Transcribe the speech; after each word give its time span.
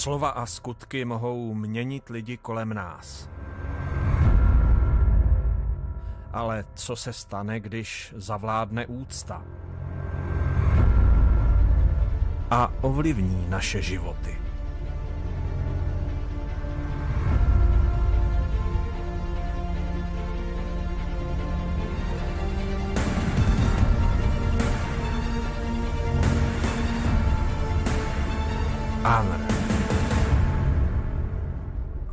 Slova 0.00 0.28
a 0.28 0.46
skutky 0.46 1.04
mohou 1.04 1.54
měnit 1.54 2.08
lidi 2.08 2.36
kolem 2.36 2.74
nás. 2.74 3.28
Ale 6.32 6.64
co 6.74 6.96
se 6.96 7.12
stane, 7.12 7.60
když 7.60 8.14
zavládne 8.16 8.86
úcta? 8.86 9.42
A 12.50 12.72
ovlivní 12.80 13.46
naše 13.48 13.82
životy. 13.82 14.49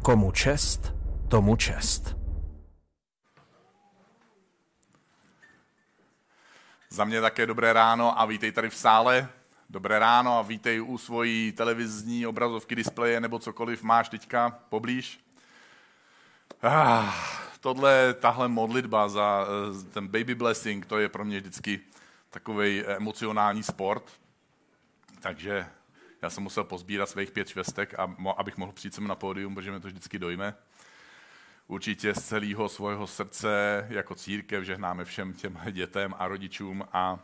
Komu 0.07 0.31
čest, 0.31 0.93
tomu 1.27 1.55
čest. 1.55 2.15
Za 6.89 7.05
mě 7.05 7.21
také 7.21 7.45
dobré 7.45 7.73
ráno 7.73 8.19
a 8.19 8.25
vítej 8.25 8.51
tady 8.51 8.69
v 8.69 8.75
sále. 8.75 9.29
Dobré 9.69 9.99
ráno 9.99 10.37
a 10.37 10.41
vítej 10.41 10.81
u 10.81 10.97
svojí 10.97 11.51
televizní 11.51 12.27
obrazovky, 12.27 12.75
displeje 12.75 13.19
nebo 13.19 13.39
cokoliv 13.39 13.83
máš 13.83 14.09
teďka 14.09 14.59
poblíž. 14.69 15.19
Ah, 16.63 17.13
tohle, 17.59 18.13
tahle 18.13 18.47
modlitba 18.47 19.09
za 19.09 19.45
eh, 19.47 19.83
ten 19.93 20.07
baby 20.07 20.35
blessing, 20.35 20.85
to 20.85 20.99
je 20.99 21.09
pro 21.09 21.25
mě 21.25 21.39
vždycky 21.39 21.79
takový 22.29 22.85
emocionální 22.85 23.63
sport. 23.63 24.03
Takže 25.19 25.67
já 26.21 26.29
jsem 26.29 26.43
musel 26.43 26.63
pozbírat 26.63 27.09
svých 27.09 27.31
pět 27.31 27.47
švestek, 27.47 27.99
a, 27.99 28.15
abych 28.37 28.57
mohl 28.57 28.71
přijít 28.71 28.93
sem 28.95 29.07
na 29.07 29.15
pódium, 29.15 29.55
protože 29.55 29.71
mě 29.71 29.79
to 29.79 29.87
vždycky 29.87 30.19
dojme. 30.19 30.55
Určitě 31.67 32.13
z 32.13 32.23
celého 32.23 32.69
svého 32.69 33.07
srdce 33.07 33.85
jako 33.89 34.15
církev 34.15 34.63
žehnáme 34.63 35.05
všem 35.05 35.33
těm 35.33 35.59
dětem 35.71 36.15
a 36.17 36.27
rodičům 36.27 36.87
a 36.93 37.19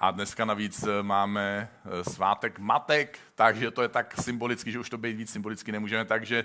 a 0.00 0.10
dneska 0.10 0.44
navíc 0.44 0.84
máme 1.02 1.68
eh, 1.84 2.04
svátek 2.04 2.58
matek, 2.58 3.18
takže 3.34 3.70
to 3.70 3.82
je 3.82 3.88
tak 3.88 4.14
symbolicky, 4.20 4.72
že 4.72 4.78
už 4.78 4.90
to 4.90 4.98
být 4.98 5.16
víc 5.16 5.30
symbolicky 5.30 5.72
nemůžeme. 5.72 6.04
Takže 6.04 6.44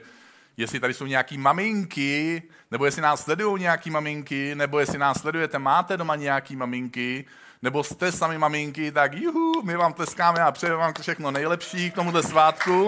jestli 0.57 0.79
tady 0.79 0.93
jsou 0.93 1.05
nějaký 1.05 1.37
maminky, 1.37 2.43
nebo 2.71 2.85
jestli 2.85 3.01
nás 3.01 3.23
sledují 3.23 3.61
nějaký 3.61 3.89
maminky, 3.89 4.55
nebo 4.55 4.79
jestli 4.79 4.97
nás 4.97 5.21
sledujete, 5.21 5.59
máte 5.59 5.97
doma 5.97 6.15
nějaký 6.15 6.55
maminky, 6.55 7.25
nebo 7.63 7.83
jste 7.83 8.11
sami 8.11 8.37
maminky, 8.37 8.91
tak 8.91 9.13
juhu, 9.13 9.63
my 9.63 9.75
vám 9.75 9.93
tleskáme 9.93 10.39
a 10.39 10.51
přejeme 10.51 10.77
vám 10.77 10.93
všechno 11.01 11.31
nejlepší 11.31 11.91
k 11.91 11.95
tomuto 11.95 12.23
svátku. 12.23 12.87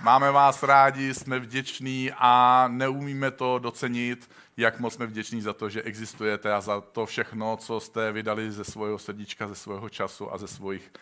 Máme 0.00 0.30
vás 0.30 0.62
rádi, 0.62 1.14
jsme 1.14 1.38
vděční 1.38 2.10
a 2.18 2.64
neumíme 2.68 3.30
to 3.30 3.58
docenit, 3.58 4.30
jak 4.56 4.80
moc 4.80 4.94
jsme 4.94 5.06
vděční 5.06 5.40
za 5.40 5.52
to, 5.52 5.68
že 5.68 5.82
existujete 5.82 6.52
a 6.52 6.60
za 6.60 6.80
to 6.80 7.06
všechno, 7.06 7.56
co 7.56 7.80
jste 7.80 8.12
vydali 8.12 8.52
ze 8.52 8.64
svého 8.64 8.98
srdíčka, 8.98 9.48
ze 9.48 9.54
svého 9.54 9.88
času 9.88 10.34
a 10.34 10.38
ze 10.38 10.48
svých 10.48 10.92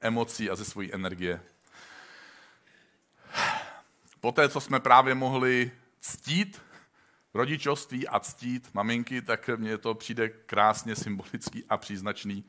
emocí 0.00 0.50
a 0.50 0.56
ze 0.56 0.64
své 0.64 0.92
energie. 0.92 1.40
Poté, 4.20 4.48
co 4.48 4.60
jsme 4.60 4.80
právě 4.80 5.14
mohli 5.14 5.70
ctít 6.00 6.62
rodičovství 7.34 8.08
a 8.08 8.20
ctít 8.20 8.70
maminky, 8.74 9.22
tak 9.22 9.50
mně 9.56 9.78
to 9.78 9.94
přijde 9.94 10.28
krásně 10.28 10.96
symbolický 10.96 11.64
a 11.68 11.76
příznačný, 11.76 12.44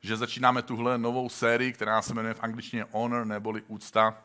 že 0.00 0.16
začínáme 0.16 0.62
tuhle 0.62 0.98
novou 0.98 1.28
sérii, 1.28 1.72
která 1.72 2.02
se 2.02 2.14
jmenuje 2.14 2.34
v 2.34 2.42
angličtině 2.42 2.86
Honor 2.90 3.26
neboli 3.26 3.62
úcta. 3.62 4.24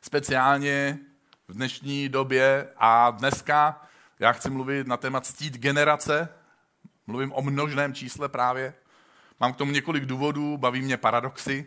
Speciálně 0.00 0.98
v 1.48 1.54
dnešní 1.54 2.08
době 2.08 2.68
a 2.76 3.10
dneska 3.10 3.82
já 4.18 4.32
chci 4.32 4.50
mluvit 4.50 4.86
na 4.86 4.96
téma 4.96 5.20
ctít 5.20 5.58
generace, 5.58 6.28
mluvím 7.06 7.32
o 7.32 7.42
množném 7.42 7.94
čísle 7.94 8.28
právě. 8.28 8.74
Mám 9.40 9.52
k 9.52 9.56
tomu 9.56 9.72
několik 9.72 10.04
důvodů, 10.04 10.56
baví 10.56 10.82
mě 10.82 10.96
paradoxy, 10.96 11.66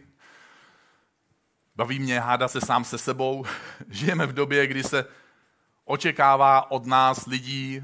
baví 1.75 1.99
mě 1.99 2.19
hádat 2.19 2.51
se 2.51 2.61
sám 2.61 2.83
se 2.83 2.97
sebou. 2.97 3.45
Žijeme 3.89 4.25
v 4.25 4.33
době, 4.33 4.67
kdy 4.67 4.83
se 4.83 5.05
očekává 5.85 6.71
od 6.71 6.85
nás 6.85 7.25
lidí, 7.25 7.83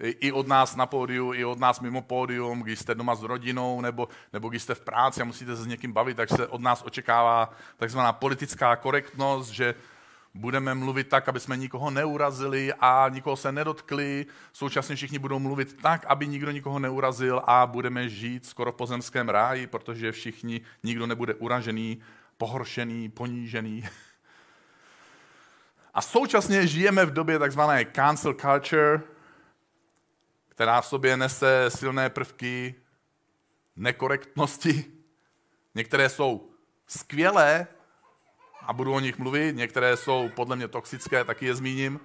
i 0.00 0.32
od 0.32 0.46
nás 0.46 0.76
na 0.76 0.86
pódiu, 0.86 1.32
i 1.32 1.44
od 1.44 1.58
nás 1.58 1.80
mimo 1.80 2.02
pódium, 2.02 2.60
když 2.60 2.78
jste 2.78 2.94
doma 2.94 3.14
s 3.14 3.22
rodinou, 3.22 3.80
nebo, 3.80 4.08
nebo 4.32 4.48
když 4.48 4.62
jste 4.62 4.74
v 4.74 4.80
práci 4.80 5.22
a 5.22 5.24
musíte 5.24 5.56
se 5.56 5.62
s 5.62 5.66
někým 5.66 5.92
bavit, 5.92 6.16
tak 6.16 6.28
se 6.28 6.46
od 6.46 6.60
nás 6.60 6.82
očekává 6.86 7.50
takzvaná 7.76 8.12
politická 8.12 8.76
korektnost, 8.76 9.50
že 9.50 9.74
budeme 10.34 10.74
mluvit 10.74 11.08
tak, 11.08 11.28
aby 11.28 11.40
jsme 11.40 11.56
nikoho 11.56 11.90
neurazili 11.90 12.72
a 12.80 13.08
nikoho 13.08 13.36
se 13.36 13.52
nedotkli. 13.52 14.26
Současně 14.52 14.96
všichni 14.96 15.18
budou 15.18 15.38
mluvit 15.38 15.82
tak, 15.82 16.04
aby 16.04 16.26
nikdo 16.26 16.50
nikoho 16.50 16.78
neurazil 16.78 17.42
a 17.46 17.66
budeme 17.66 18.08
žít 18.08 18.46
skoro 18.46 18.72
po 18.72 18.86
zemském 18.86 19.28
ráji, 19.28 19.66
protože 19.66 20.12
všichni, 20.12 20.60
nikdo 20.82 21.06
nebude 21.06 21.34
uražený, 21.34 22.00
pohoršený, 22.36 23.08
ponížený. 23.08 23.84
A 25.96 26.00
současně 26.02 26.66
žijeme 26.66 27.06
v 27.06 27.12
době 27.12 27.38
takzvané 27.38 27.84
cancel 27.84 28.34
culture, 28.34 29.00
která 30.48 30.80
v 30.80 30.86
sobě 30.86 31.16
nese 31.16 31.64
silné 31.68 32.10
prvky 32.10 32.74
nekorektnosti. 33.76 34.84
Některé 35.74 36.08
jsou 36.08 36.50
skvělé 36.86 37.66
a 38.62 38.72
budu 38.72 38.94
o 38.94 39.00
nich 39.00 39.18
mluvit, 39.18 39.56
některé 39.56 39.96
jsou 39.96 40.28
podle 40.28 40.56
mě 40.56 40.68
toxické, 40.68 41.24
taky 41.24 41.46
je 41.46 41.54
zmíním. 41.54 42.00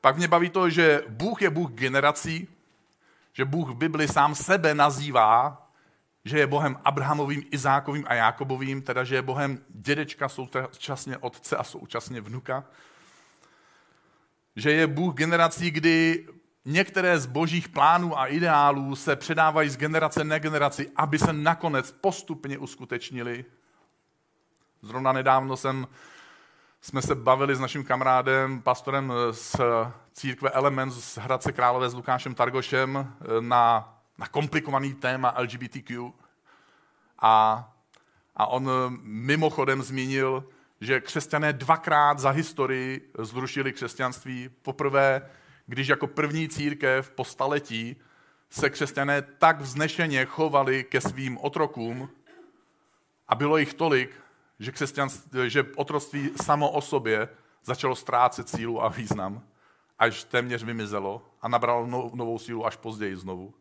Pak 0.00 0.16
mě 0.16 0.28
baví 0.28 0.50
to, 0.50 0.70
že 0.70 1.04
Bůh 1.08 1.42
je 1.42 1.50
Bůh 1.50 1.70
generací, 1.70 2.48
že 3.32 3.44
Bůh 3.44 3.68
v 3.68 3.74
Bibli 3.74 4.08
sám 4.08 4.34
sebe 4.34 4.74
nazývá, 4.74 5.68
že 6.24 6.38
je 6.38 6.46
Bohem 6.46 6.80
Abrahamovým, 6.84 7.44
Izákovým 7.50 8.04
a 8.08 8.14
Jákobovým, 8.14 8.82
teda 8.82 9.04
že 9.04 9.14
je 9.14 9.22
Bohem 9.22 9.58
dědečka, 9.68 10.28
současně 10.28 11.18
otce 11.18 11.56
a 11.56 11.64
současně 11.64 12.20
vnuka 12.20 12.64
že 14.56 14.72
je 14.72 14.86
Bůh 14.86 15.14
generací, 15.14 15.70
kdy 15.70 16.26
některé 16.64 17.18
z 17.18 17.26
božích 17.26 17.68
plánů 17.68 18.18
a 18.18 18.26
ideálů 18.26 18.96
se 18.96 19.16
předávají 19.16 19.68
z 19.70 19.76
generace 19.76 20.24
na 20.24 20.38
generaci, 20.38 20.90
aby 20.96 21.18
se 21.18 21.32
nakonec 21.32 21.90
postupně 21.90 22.58
uskutečnili. 22.58 23.44
Zrovna 24.82 25.12
nedávno 25.12 25.56
jsem, 25.56 25.88
jsme 26.80 27.02
se 27.02 27.14
bavili 27.14 27.56
s 27.56 27.60
naším 27.60 27.84
kamarádem, 27.84 28.62
pastorem 28.62 29.12
z 29.30 29.56
církve 30.12 30.50
Elements 30.50 30.94
z 30.94 31.18
Hradce 31.18 31.52
Králové 31.52 31.90
s 31.90 31.94
Lukášem 31.94 32.34
Targošem 32.34 33.14
na, 33.40 33.94
na 34.18 34.26
komplikovaný 34.26 34.94
téma 34.94 35.34
LGBTQ. 35.38 36.12
A, 37.18 37.64
a 38.36 38.46
on 38.46 38.70
mimochodem 39.02 39.82
zmínil, 39.82 40.44
že 40.80 41.00
křesťané 41.00 41.52
dvakrát 41.52 42.18
za 42.18 42.30
historii 42.30 43.12
zrušili 43.18 43.72
křesťanství. 43.72 44.50
Poprvé, 44.62 45.30
když 45.66 45.88
jako 45.88 46.06
první 46.06 46.48
církev 46.48 47.10
po 47.10 47.24
staletí 47.24 47.96
se 48.50 48.70
křesťané 48.70 49.22
tak 49.22 49.60
vznešeně 49.60 50.24
chovali 50.24 50.84
ke 50.84 51.00
svým 51.00 51.38
otrokům 51.38 52.08
a 53.28 53.34
bylo 53.34 53.56
jich 53.56 53.74
tolik, 53.74 54.10
že, 54.58 54.72
že 55.46 55.66
otroctví 55.76 56.30
samo 56.42 56.70
o 56.70 56.80
sobě 56.80 57.28
začalo 57.64 57.96
ztrácet 57.96 58.48
sílu 58.48 58.82
a 58.82 58.88
význam, 58.88 59.42
až 59.98 60.24
téměř 60.24 60.64
vymizelo 60.64 61.22
a 61.42 61.48
nabralo 61.48 61.86
novou 62.14 62.38
sílu 62.38 62.66
až 62.66 62.76
později 62.76 63.16
znovu. 63.16 63.54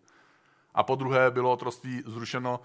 A 0.74 0.84
po 0.84 0.96
druhé 0.96 1.32
bylo 1.32 1.52
otroctví 1.52 2.04
zrušeno 2.06 2.60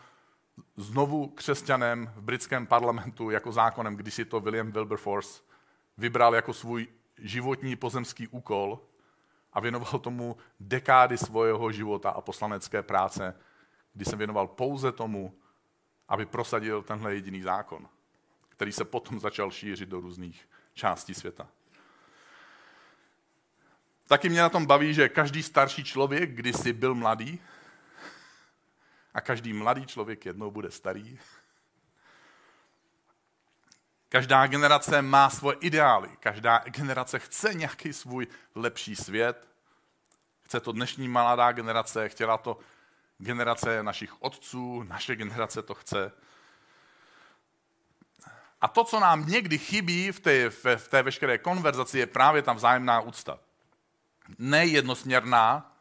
znovu 0.77 1.27
křesťanem 1.29 2.13
v 2.17 2.23
britském 2.23 2.67
parlamentu 2.67 3.31
jako 3.31 3.53
zákonem, 3.53 3.97
když 3.97 4.15
si 4.15 4.25
to 4.25 4.41
William 4.41 4.73
Wilberforce 4.73 5.43
vybral 5.99 6.35
jako 6.35 6.53
svůj 6.53 6.89
životní 7.19 7.77
pozemský 7.77 8.29
úkol 8.29 8.81
a 9.53 9.61
věnoval 9.61 9.99
tomu 9.99 10.37
dekády 10.61 11.19
svého 11.19 11.73
života 11.73 12.11
a 12.11 12.21
poslanecké 12.21 12.83
práce, 12.83 13.35
kdy 13.95 14.05
se 14.05 14.17
věnoval 14.17 14.47
pouze 14.47 14.93
tomu, 14.93 15.35
aby 16.09 16.27
prosadil 16.27 16.83
tenhle 16.83 17.15
jediný 17.15 17.43
zákon, 17.43 17.89
který 18.49 18.73
se 18.73 18.85
potom 18.85 19.21
začal 19.21 19.51
šířit 19.51 19.89
do 19.89 20.01
různých 20.01 20.49
částí 20.75 21.15
světa. 21.15 21.49
Taky 24.07 24.29
mě 24.29 24.41
na 24.41 24.49
tom 24.49 24.67
baví, 24.67 24.95
že 24.95 25.09
každý 25.09 25.43
starší 25.43 25.85
člověk 25.85 26.31
kdysi 26.35 26.73
byl 26.73 26.95
mladý 26.95 27.41
a 29.15 29.21
každý 29.21 29.53
mladý 29.53 29.87
člověk 29.87 30.27
jednou 30.27 30.51
bude 30.51 30.71
starý. 30.71 31.19
Každá 34.09 34.47
generace 34.47 35.03
má 35.03 35.31
svoje 35.31 35.57
ideály, 35.61 36.17
každá 36.21 36.59
generace 36.59 37.19
chce 37.19 37.55
nějaký 37.55 37.93
svůj 37.93 38.27
lepší 38.55 38.97
svět. 38.97 39.49
Chce 40.43 40.61
to 40.61 40.73
dnešní 40.73 41.09
mladá 41.09 41.53
generace, 41.53 42.09
chtěla 42.09 42.39
to 42.39 42.59
generace 43.19 43.83
našich 43.83 44.23
otců, 44.23 44.83
naše 44.83 45.17
generace 45.17 45.63
to 45.63 45.75
chce. 45.75 46.13
A 48.61 48.69
to, 48.69 48.85
co 48.85 49.01
nám 49.01 49.27
někdy 49.27 49.59
chybí 49.59 50.13
v 50.13 50.21
té, 50.21 50.51
v, 50.51 50.65
v 50.77 50.89
té 50.89 51.03
veškeré 51.03 51.39
konverzaci, 51.39 51.99
je 51.99 52.07
právě 52.07 52.43
ta 52.43 52.53
vzájemná 52.53 53.01
úcta. 53.01 53.39
Nejednosměrná, 54.39 55.77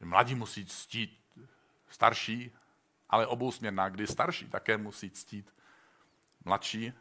mladí 0.00 0.34
musí 0.34 0.66
ctít 0.66 1.21
starší, 2.02 2.50
ale 3.10 3.26
obousměrná, 3.26 3.88
kdy 3.88 4.06
starší 4.06 4.48
také 4.48 4.76
musí 4.76 5.10
ctít 5.10 5.54
mladší. 6.44 6.92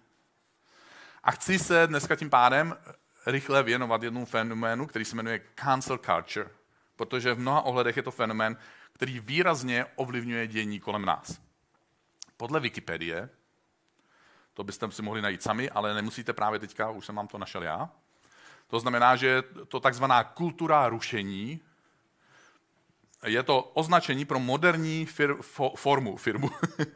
A 1.24 1.31
chci 1.31 1.59
se 1.59 1.88
dneska 1.88 2.15
tím 2.15 2.30
pádem 2.30 2.77
rychle 3.25 3.63
věnovat 3.63 4.03
jednomu 4.03 4.25
fenoménu, 4.25 4.88
který 4.88 5.06
se 5.06 5.15
jmenuje 5.15 5.42
cancel 5.56 5.98
culture, 5.98 6.50
protože 6.95 7.33
v 7.33 7.39
mnoha 7.39 7.62
ohledech 7.62 7.98
je 7.98 8.03
to 8.03 8.12
fenomén, 8.12 8.57
který 8.94 9.19
výrazně 9.19 9.86
ovlivňuje 9.95 10.48
dění 10.48 10.80
kolem 10.80 11.06
nás. 11.06 11.42
Podle 12.38 12.59
Wikipedie, 12.59 13.30
to 14.53 14.63
byste 14.63 14.92
si 14.92 15.01
mohli 15.01 15.21
najít 15.21 15.44
sami, 15.44 15.69
ale 15.69 15.94
nemusíte 15.94 16.33
právě 16.33 16.59
teďka, 16.59 16.89
už 16.89 17.06
jsem 17.06 17.15
vám 17.15 17.27
to 17.27 17.38
našel 17.38 17.63
já. 17.63 17.89
To 18.68 18.80
znamená, 18.80 19.15
že 19.15 19.44
to 19.68 19.80
takzvaná 19.80 20.24
kultura 20.24 20.89
rušení 20.89 21.62
je 23.25 23.44
to 23.44 23.62
označení 23.62 24.25
pro 24.25 24.39
moderní 24.39 25.06
fir, 25.06 25.35
fo, 25.41 25.73
formu, 25.75 26.18
firmu, 26.18 26.50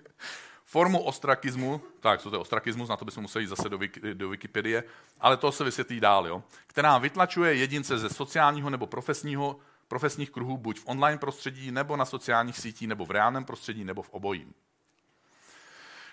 formu 0.66 1.04
ostrakismu, 1.04 1.82
tak 2.00 2.22
co 2.22 2.30
to 2.30 2.36
je 2.36 2.40
ostrakismus, 2.40 2.90
na 2.90 2.98
to 2.98 3.06
bychom 3.06 3.22
museli 3.22 3.48
zase 3.48 3.70
do, 3.70 3.80
do 4.14 4.30
Wikipedie, 4.30 4.84
ale 5.20 5.38
to 5.38 5.52
se 5.52 5.64
vysvětlí 5.64 6.00
dál, 6.00 6.28
jo, 6.28 6.44
která 6.68 6.98
vytlačuje 6.98 7.56
jedince 7.56 7.98
ze 7.98 8.10
sociálního 8.10 8.70
nebo 8.70 8.88
profesního, 8.88 9.60
profesních 9.88 10.32
kruhů 10.32 10.58
buď 10.58 10.80
v 10.80 10.88
online 10.88 11.18
prostředí, 11.18 11.72
nebo 11.72 11.98
na 11.98 12.06
sociálních 12.06 12.58
sítích, 12.58 12.88
nebo 12.88 13.06
v 13.06 13.12
reálném 13.12 13.46
prostředí, 13.46 13.84
nebo 13.84 14.02
v 14.02 14.10
obojím. 14.10 14.54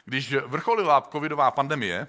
Když 0.05 0.35
vrcholila 0.35 1.01
covidová 1.01 1.51
pandemie, 1.51 2.09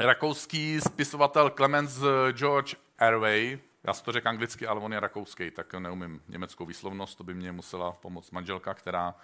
rakouský 0.00 0.80
spisovatel 0.80 1.50
Clemens 1.50 2.00
George 2.32 2.74
Airway, 2.98 3.58
já 3.84 3.94
si 3.94 4.04
to 4.04 4.12
řekl 4.12 4.28
anglicky, 4.28 4.66
ale 4.66 4.80
on 4.80 4.92
je 4.92 5.00
rakouský, 5.00 5.50
tak 5.50 5.74
neumím 5.74 6.22
německou 6.28 6.66
výslovnost, 6.66 7.18
to 7.18 7.24
by 7.24 7.34
mě 7.34 7.52
musela 7.52 7.92
pomoct 7.92 8.30
manželka, 8.30 8.74
která 8.74 9.14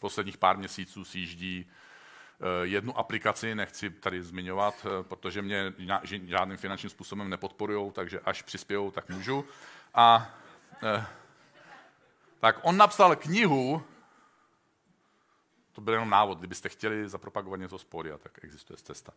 posledních 0.00 0.38
pár 0.38 0.56
měsíců 0.56 1.04
si 1.04 1.18
jíždí 1.18 1.70
eh, 2.40 2.66
jednu 2.66 2.98
aplikaci, 2.98 3.54
nechci 3.54 3.90
tady 3.90 4.22
zmiňovat, 4.22 4.86
eh, 4.86 5.02
protože 5.02 5.42
mě 5.42 5.72
žádným 6.24 6.56
finančním 6.56 6.90
způsobem 6.90 7.30
nepodporují, 7.30 7.92
takže 7.92 8.20
až 8.20 8.42
přispějou, 8.42 8.90
tak 8.90 9.08
můžu. 9.08 9.44
A 9.94 10.30
eh, 10.82 11.06
tak 12.40 12.60
on 12.62 12.76
napsal 12.76 13.16
knihu, 13.16 13.82
to 15.72 15.80
byl 15.80 15.94
jenom 15.94 16.10
návod, 16.10 16.38
kdybyste 16.38 16.68
chtěli 16.68 17.08
zapropagovat 17.08 17.60
něco 17.60 17.78
z 17.78 17.84
pódia, 17.84 18.18
tak 18.18 18.44
existuje 18.44 18.76
cesta. 18.76 19.12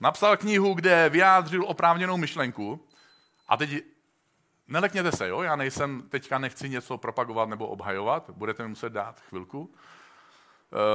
Napsal 0.00 0.36
knihu, 0.36 0.74
kde 0.74 1.08
vyjádřil 1.08 1.64
oprávněnou 1.64 2.16
myšlenku 2.16 2.80
a 3.52 3.56
teď 3.56 3.84
nelekněte 4.68 5.12
se, 5.12 5.28
jo? 5.28 5.42
já 5.42 5.56
nejsem, 5.56 6.02
teďka 6.08 6.38
nechci 6.38 6.68
něco 6.68 6.98
propagovat 6.98 7.48
nebo 7.48 7.68
obhajovat, 7.68 8.30
budete 8.30 8.62
mi 8.62 8.68
muset 8.68 8.92
dát 8.92 9.20
chvilku. 9.20 9.74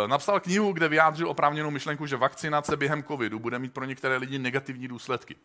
E, 0.05 0.07
napsal 0.07 0.39
knihu, 0.39 0.73
kde 0.73 0.87
vyjádřil 0.87 1.29
oprávněnou 1.29 1.71
myšlenku, 1.71 2.05
že 2.05 2.17
vakcinace 2.17 2.77
během 2.77 3.03
covidu 3.03 3.39
bude 3.39 3.59
mít 3.59 3.73
pro 3.73 3.85
některé 3.85 4.17
lidi 4.17 4.39
negativní 4.39 4.87
důsledky. 4.87 5.35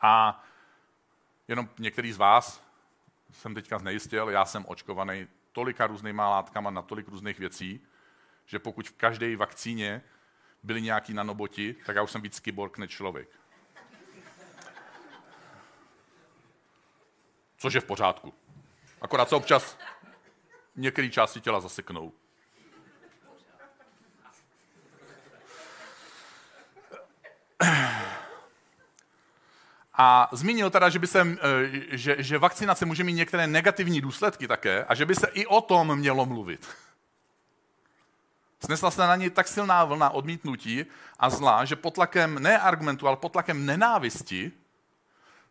A 0.00 0.44
jenom 1.48 1.68
některý 1.78 2.12
z 2.12 2.16
vás 2.16 2.62
jsem 3.32 3.54
teďka 3.54 3.78
znejistil, 3.78 4.28
já 4.28 4.44
jsem 4.44 4.64
očkovaný 4.68 5.26
tolika 5.52 5.86
různýma 5.86 6.28
látkama 6.28 6.70
na 6.70 6.82
tolik 6.82 7.08
různých 7.08 7.38
věcí, 7.38 7.80
že 8.46 8.58
pokud 8.58 8.88
v 8.88 8.92
každé 8.92 9.36
vakcíně 9.36 10.02
byli 10.62 10.82
nějaký 10.82 11.14
nanoboti, 11.14 11.76
tak 11.86 11.96
já 11.96 12.02
už 12.02 12.10
jsem 12.10 12.22
víc 12.22 12.40
kyborg 12.40 12.78
než 12.78 12.90
člověk. 12.90 13.41
Což 17.62 17.74
je 17.74 17.80
v 17.80 17.84
pořádku. 17.84 18.34
Akorát 19.00 19.28
se 19.28 19.36
občas 19.36 19.78
některé 20.76 21.08
části 21.08 21.40
těla 21.40 21.60
zaseknou. 21.60 22.12
A 29.94 30.28
zmínil 30.32 30.70
teda, 30.70 30.88
že, 30.88 30.98
by 30.98 31.06
se, 31.06 31.20
eh, 31.20 31.96
že, 31.96 32.16
že 32.18 32.38
vakcinace 32.38 32.84
může 32.84 33.04
mít 33.04 33.12
některé 33.12 33.46
negativní 33.46 34.00
důsledky 34.00 34.48
také 34.48 34.84
a 34.84 34.94
že 34.94 35.06
by 35.06 35.14
se 35.14 35.26
i 35.26 35.46
o 35.46 35.60
tom 35.60 35.96
mělo 35.96 36.26
mluvit. 36.26 36.68
Snesla 38.64 38.90
se 38.90 39.00
na 39.00 39.16
něj 39.16 39.30
tak 39.30 39.48
silná 39.48 39.84
vlna 39.84 40.10
odmítnutí 40.10 40.86
a 41.18 41.30
zla, 41.30 41.64
že 41.64 41.76
pod 41.76 41.94
tlakem 41.94 42.38
ne 42.42 42.58
argumentu, 42.58 43.08
ale 43.08 43.16
pod 43.16 43.32
tlakem 43.32 43.66
nenávisti 43.66 44.52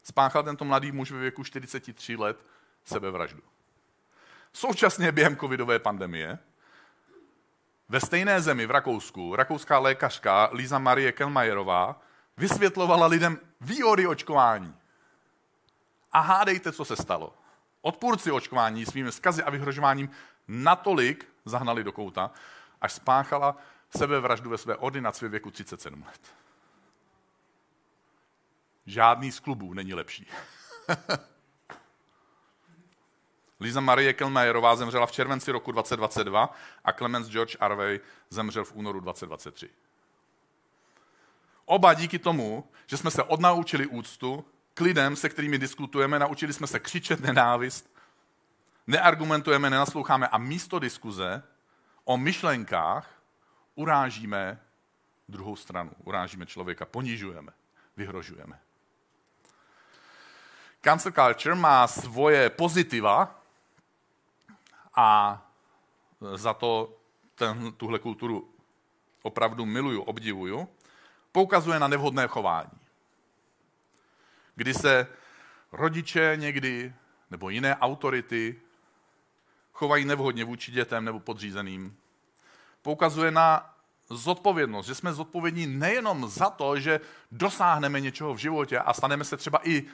spáchal 0.03 0.43
tento 0.43 0.65
mladý 0.65 0.91
muž 0.91 1.11
ve 1.11 1.19
věku 1.19 1.43
43 1.43 2.15
let 2.15 2.45
sebevraždu. 2.85 3.41
Současně 4.53 5.11
během 5.11 5.37
covidové 5.37 5.79
pandemie 5.79 6.39
ve 7.89 7.99
stejné 7.99 8.41
zemi 8.41 8.65
v 8.65 8.71
Rakousku 8.71 9.35
rakouská 9.35 9.79
lékařka 9.79 10.49
Líza 10.53 10.79
Marie 10.79 11.11
Kelmajerová 11.11 12.01
vysvětlovala 12.37 13.07
lidem 13.07 13.39
výhody 13.61 14.07
očkování. 14.07 14.75
A 16.11 16.19
hádejte, 16.19 16.71
co 16.71 16.85
se 16.85 16.95
stalo. 16.95 17.33
Odpůrci 17.81 18.31
očkování 18.31 18.85
svými 18.85 19.11
skazy 19.11 19.43
a 19.43 19.49
vyhrožováním 19.49 20.09
natolik 20.47 21.27
zahnali 21.45 21.83
do 21.83 21.91
kouta, 21.91 22.31
až 22.81 22.93
spáchala 22.93 23.57
sebevraždu 23.97 24.49
ve 24.49 24.57
své 24.57 24.75
ordinaci 24.75 25.25
ve 25.25 25.29
věku 25.29 25.51
37 25.51 26.03
let. 26.07 26.21
Žádný 28.85 29.31
z 29.31 29.39
klubů 29.39 29.73
není 29.73 29.93
lepší. 29.93 30.27
Liza 33.59 33.81
Marie 33.81 34.13
Kelmejerová 34.13 34.75
zemřela 34.75 35.05
v 35.05 35.11
červenci 35.11 35.51
roku 35.51 35.71
2022 35.71 36.55
a 36.83 36.93
Clemens 36.93 37.27
George 37.27 37.55
Arvey 37.59 37.99
zemřel 38.29 38.65
v 38.65 38.75
únoru 38.75 38.99
2023. 38.99 39.69
Oba 41.65 41.93
díky 41.93 42.19
tomu, 42.19 42.71
že 42.87 42.97
jsme 42.97 43.11
se 43.11 43.23
odnaučili 43.23 43.87
úctu 43.87 44.45
k 44.73 44.81
lidem, 44.81 45.15
se 45.15 45.29
kterými 45.29 45.57
diskutujeme, 45.57 46.19
naučili 46.19 46.53
jsme 46.53 46.67
se 46.67 46.79
křičet 46.79 47.19
nenávist, 47.19 47.95
neargumentujeme, 48.87 49.69
nenasloucháme 49.69 50.27
a 50.27 50.37
místo 50.37 50.79
diskuze 50.79 51.43
o 52.03 52.17
myšlenkách 52.17 53.23
urážíme 53.75 54.59
druhou 55.29 55.55
stranu, 55.55 55.91
urážíme 56.03 56.45
člověka, 56.45 56.85
ponižujeme, 56.85 57.51
vyhrožujeme. 57.97 58.59
Cancel 60.81 61.11
culture 61.11 61.55
má 61.55 61.87
svoje 61.87 62.49
pozitiva 62.49 63.41
a 64.95 65.41
za 66.35 66.53
to 66.53 66.97
ten, 67.35 67.73
tuhle 67.73 67.99
kulturu 67.99 68.53
opravdu 69.21 69.65
miluju, 69.65 70.01
obdivuju, 70.01 70.67
poukazuje 71.31 71.79
na 71.79 71.87
nevhodné 71.87 72.27
chování. 72.27 72.79
Kdy 74.55 74.73
se 74.73 75.07
rodiče 75.71 76.33
někdy 76.35 76.93
nebo 77.31 77.49
jiné 77.49 77.75
autority 77.75 78.61
chovají 79.73 80.05
nevhodně 80.05 80.45
vůči 80.45 80.71
dětem 80.71 81.05
nebo 81.05 81.19
podřízeným. 81.19 81.97
Poukazuje 82.81 83.31
na 83.31 83.75
zodpovědnost, 84.09 84.85
že 84.85 84.95
jsme 84.95 85.13
zodpovědní 85.13 85.67
nejenom 85.67 86.27
za 86.27 86.49
to, 86.49 86.79
že 86.79 86.99
dosáhneme 87.31 87.99
něčeho 87.99 88.33
v 88.33 88.37
životě 88.37 88.79
a 88.79 88.93
staneme 88.93 89.23
se 89.23 89.37
třeba 89.37 89.59
i 89.67 89.85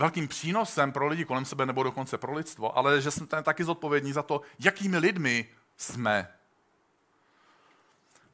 velkým 0.00 0.28
přínosem 0.28 0.92
pro 0.92 1.08
lidi 1.08 1.24
kolem 1.24 1.44
sebe 1.44 1.66
nebo 1.66 1.82
dokonce 1.82 2.18
pro 2.18 2.32
lidstvo, 2.32 2.78
ale 2.78 3.00
že 3.00 3.10
jsme 3.10 3.26
taky 3.26 3.64
zodpovědní 3.64 4.12
za 4.12 4.22
to, 4.22 4.40
jakými 4.58 4.98
lidmi 4.98 5.48
jsme. 5.76 6.28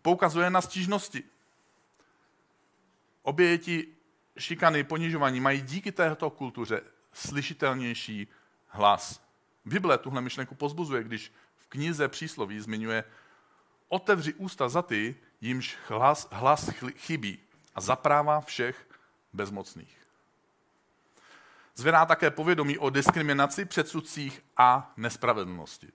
Poukazuje 0.02 0.50
na 0.50 0.60
stížnosti. 0.60 1.22
Oběti 3.22 3.86
šikany, 4.38 4.84
ponižování 4.84 5.40
mají 5.40 5.60
díky 5.60 5.92
této 5.92 6.30
kultuře 6.30 6.80
slyšitelnější 7.12 8.28
hlas. 8.66 9.20
Bible 9.64 9.98
tuhle 9.98 10.20
myšlenku 10.20 10.54
pozbuzuje, 10.54 11.04
když 11.04 11.32
v 11.56 11.66
knize 11.66 12.08
přísloví 12.08 12.60
zmiňuje 12.60 13.04
otevři 13.88 14.34
ústa 14.34 14.68
za 14.68 14.82
ty, 14.82 15.16
jimž 15.40 15.76
hlas, 15.88 16.28
hlas 16.30 16.70
chybí 16.96 17.38
a 17.74 17.80
zapráva 17.80 18.40
všech 18.40 18.88
bezmocných. 19.32 20.05
Zvedá 21.76 22.06
také 22.06 22.30
povědomí 22.30 22.78
o 22.78 22.90
diskriminaci, 22.90 23.64
předsudcích 23.64 24.44
a 24.56 24.92
nespravedlnosti. 24.96 25.92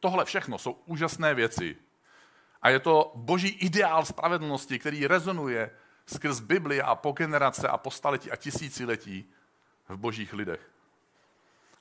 Tohle 0.00 0.24
všechno 0.24 0.58
jsou 0.58 0.72
úžasné 0.72 1.34
věci. 1.34 1.76
A 2.62 2.68
je 2.68 2.80
to 2.80 3.12
boží 3.14 3.48
ideál 3.48 4.04
spravedlnosti, 4.04 4.78
který 4.78 5.06
rezonuje 5.06 5.70
skrz 6.06 6.40
Bibli 6.40 6.82
a 6.82 6.94
po 6.94 7.12
generace 7.12 7.68
a 7.68 7.76
po 7.76 7.90
staletí 7.90 8.30
a 8.30 8.36
tisíciletí 8.36 9.32
v 9.88 9.96
božích 9.96 10.32
lidech. 10.32 10.70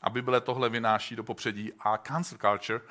A 0.02 0.10
Bible 0.10 0.42
tohle 0.42 0.70
vynáší 0.70 1.16
do 1.16 1.24
popředí 1.24 1.74
a 1.80 1.98
cancel 1.98 2.38
culture 2.38 2.82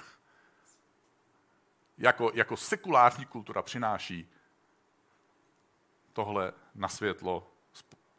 jako, 1.99 2.31
jako 2.35 2.57
sekulární 2.57 3.25
kultura 3.25 3.63
přináší 3.63 4.31
tohle 6.13 6.53
na 6.75 6.89
světlo 6.89 7.51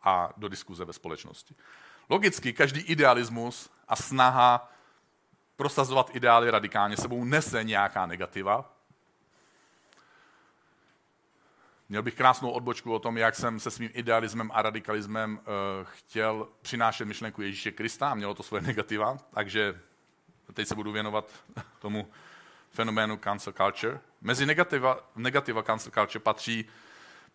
a 0.03 0.34
do 0.38 0.48
diskuze 0.48 0.86
ve 0.86 0.93
společnosti. 0.93 1.55
Logicky 2.10 2.53
každý 2.53 2.81
idealismus 2.81 3.70
a 3.88 3.96
snaha 3.96 4.72
prosazovat 5.55 6.15
ideály 6.15 6.51
radikálně 6.51 6.98
sebou 6.98 7.24
nese 7.24 7.63
nějaká 7.63 8.05
negativa. 8.05 8.74
Měl 11.89 12.03
bych 12.03 12.15
krásnou 12.15 12.51
odbočku 12.51 12.93
o 12.93 13.00
tom, 13.00 13.17
jak 13.17 13.36
jsem 13.36 13.60
se 13.60 13.72
svým 13.72 13.89
idealismem 13.93 14.51
a 14.53 14.62
radikalismem 14.62 15.39
uh, 15.39 15.43
chtěl 15.84 16.48
přinášet 16.62 17.05
myšlenku 17.05 17.41
Ježíše 17.41 17.72
Krista 17.72 18.12
a 18.12 18.15
mělo 18.15 18.34
to 18.34 18.43
svoje 18.43 18.62
negativa, 18.62 19.17
takže 19.34 19.81
teď 20.53 20.67
se 20.67 20.75
budu 20.75 20.91
věnovat 20.91 21.31
tomu 21.79 22.08
fenoménu 22.70 23.17
cancel 23.17 23.53
culture. 23.53 24.00
Mezi 24.22 24.46
negativa, 24.46 25.00
negativa 25.15 25.63
cancel 25.63 25.91
culture 25.91 26.24
patří 26.24 26.65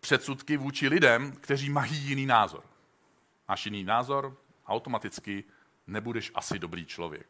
předsudky 0.07 0.57
vůči 0.57 0.87
lidem, 0.87 1.31
kteří 1.31 1.69
mají 1.69 1.97
jiný 1.97 2.25
názor. 2.25 2.63
Máš 3.47 3.65
jiný 3.65 3.83
názor, 3.83 4.37
automaticky 4.67 5.43
nebudeš 5.87 6.31
asi 6.35 6.59
dobrý 6.59 6.85
člověk. 6.85 7.27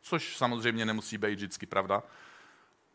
Což 0.00 0.36
samozřejmě 0.36 0.84
nemusí 0.84 1.18
být 1.18 1.34
vždycky 1.34 1.66
pravda. 1.66 2.02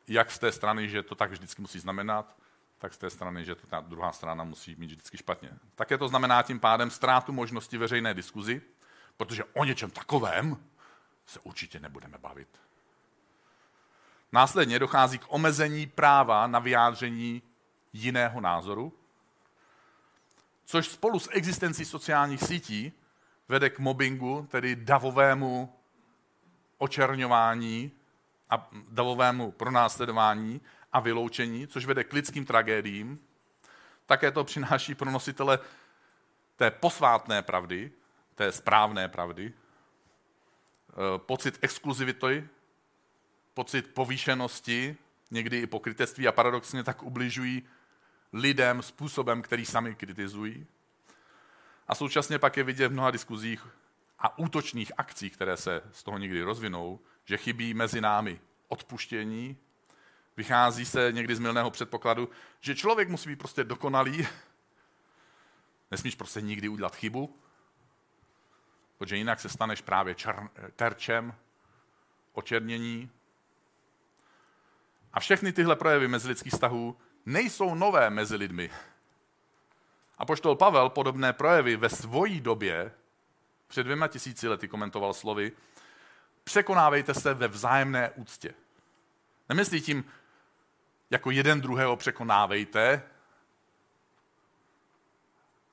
Jak 0.08 0.32
z 0.32 0.40
té 0.40 0.52
strany, 0.52 0.90
že 0.90 1.04
to 1.04 1.16
tak 1.16 1.32
vždycky 1.32 1.62
musí 1.62 1.80
znamenat, 1.80 2.36
tak 2.78 2.94
z 2.94 2.98
té 2.98 3.10
strany, 3.10 3.46
že 3.46 3.56
to 3.56 3.68
ta 3.68 3.80
druhá 3.80 4.12
strana 4.12 4.44
musí 4.44 4.76
mít 4.76 4.88
vždycky 4.88 5.18
špatně. 5.18 5.50
Také 5.76 5.98
to 5.98 6.08
znamená 6.08 6.42
tím 6.42 6.60
pádem 6.60 6.90
ztrátu 6.90 7.32
možnosti 7.32 7.78
veřejné 7.78 8.14
diskuzi, 8.14 8.62
protože 9.18 9.44
o 9.44 9.66
něčem 9.66 9.92
takovém 9.92 10.58
se 11.26 11.40
určitě 11.40 11.80
nebudeme 11.80 12.18
bavit. 12.18 12.50
Následně 14.32 14.80
dochází 14.80 15.18
k 15.20 15.26
omezení 15.28 15.88
práva 15.88 16.48
na 16.48 16.60
vyjádření 16.60 17.42
jiného 17.96 18.42
názoru, 18.42 18.94
což 20.66 20.88
spolu 20.88 21.20
s 21.20 21.30
existencí 21.32 21.86
sociálních 21.86 22.44
sítí 22.44 22.94
vede 23.48 23.70
k 23.70 23.80
mobbingu, 23.80 24.48
tedy 24.52 24.76
davovému 24.76 25.76
očerňování 26.78 27.92
a 28.50 28.70
davovému 28.90 29.52
pronásledování 29.52 30.62
a 30.94 31.00
vyloučení, 31.00 31.68
což 31.68 31.86
vede 31.86 32.04
k 32.04 32.14
lidským 32.14 32.46
tragédiím. 32.46 33.20
Také 34.06 34.32
to 34.32 34.44
přináší 34.44 34.96
pro 34.96 35.12
nositele 35.12 35.60
té 36.56 36.72
posvátné 36.72 37.42
pravdy, 37.42 37.92
té 38.36 38.52
správné 38.52 39.08
pravdy, 39.08 39.46
e, 39.46 39.54
pocit 41.18 41.58
exkluzivity, 41.62 42.48
pocit 43.54 43.94
povýšenosti, 43.94 44.98
někdy 45.32 45.60
i 45.60 45.68
pokrytectví 45.68 46.28
a 46.28 46.32
paradoxně 46.32 46.84
tak 46.84 47.04
ubližují 47.04 47.64
lidem 48.34 48.82
způsobem, 48.82 49.42
který 49.42 49.66
sami 49.66 49.96
kritizují. 49.96 50.68
A 51.88 51.96
současně 51.96 52.40
pak 52.40 52.58
je 52.58 52.64
vidět 52.64 52.88
v 52.88 52.92
mnoha 52.92 53.12
diskuzích 53.12 53.68
a 54.20 54.38
útočných 54.38 54.92
akcích, 54.98 55.34
které 55.34 55.58
se 55.58 55.82
z 55.92 56.04
toho 56.04 56.18
někdy 56.18 56.42
rozvinou, 56.42 57.00
že 57.26 57.38
chybí 57.38 57.74
mezi 57.74 58.02
námi 58.02 58.40
odpuštění. 58.68 59.58
Vychází 60.38 60.86
se 60.86 61.12
někdy 61.12 61.36
z 61.36 61.40
milného 61.40 61.72
předpokladu, 61.72 62.30
že 62.60 62.76
člověk 62.76 63.10
musí 63.10 63.30
být 63.30 63.40
prostě 63.40 63.64
dokonalý. 63.64 64.28
Nesmíš 65.92 66.16
prostě 66.16 66.42
nikdy 66.42 66.70
udělat 66.70 66.96
chybu, 66.96 67.40
protože 68.98 69.18
jinak 69.18 69.40
se 69.40 69.50
staneš 69.50 69.82
právě 69.82 70.16
čer, 70.16 70.50
terčem 70.76 71.34
očernění. 72.34 73.12
A 75.14 75.20
všechny 75.20 75.54
tyhle 75.54 75.76
projevy 75.76 76.08
mezilidských 76.08 76.54
vztahů 76.54 76.98
nejsou 77.26 77.76
nové 77.76 78.10
mezi 78.10 78.36
lidmi. 78.36 78.70
A 80.18 80.26
poštol 80.26 80.56
Pavel 80.56 80.90
podobné 80.90 81.34
projevy 81.34 81.78
ve 81.78 81.90
svojí 81.90 82.42
době, 82.42 82.92
před 83.68 83.84
dvěma 83.84 84.08
tisíci 84.08 84.48
lety 84.48 84.68
komentoval 84.68 85.14
slovy, 85.14 85.52
překonávejte 86.44 87.14
se 87.14 87.34
ve 87.34 87.48
vzájemné 87.48 88.10
úctě. 88.10 88.54
Nemyslí 89.50 89.82
tím, 89.82 90.06
jako 91.10 91.32
jeden 91.32 91.62
druhého 91.62 91.96
překonávejte, 91.96 93.04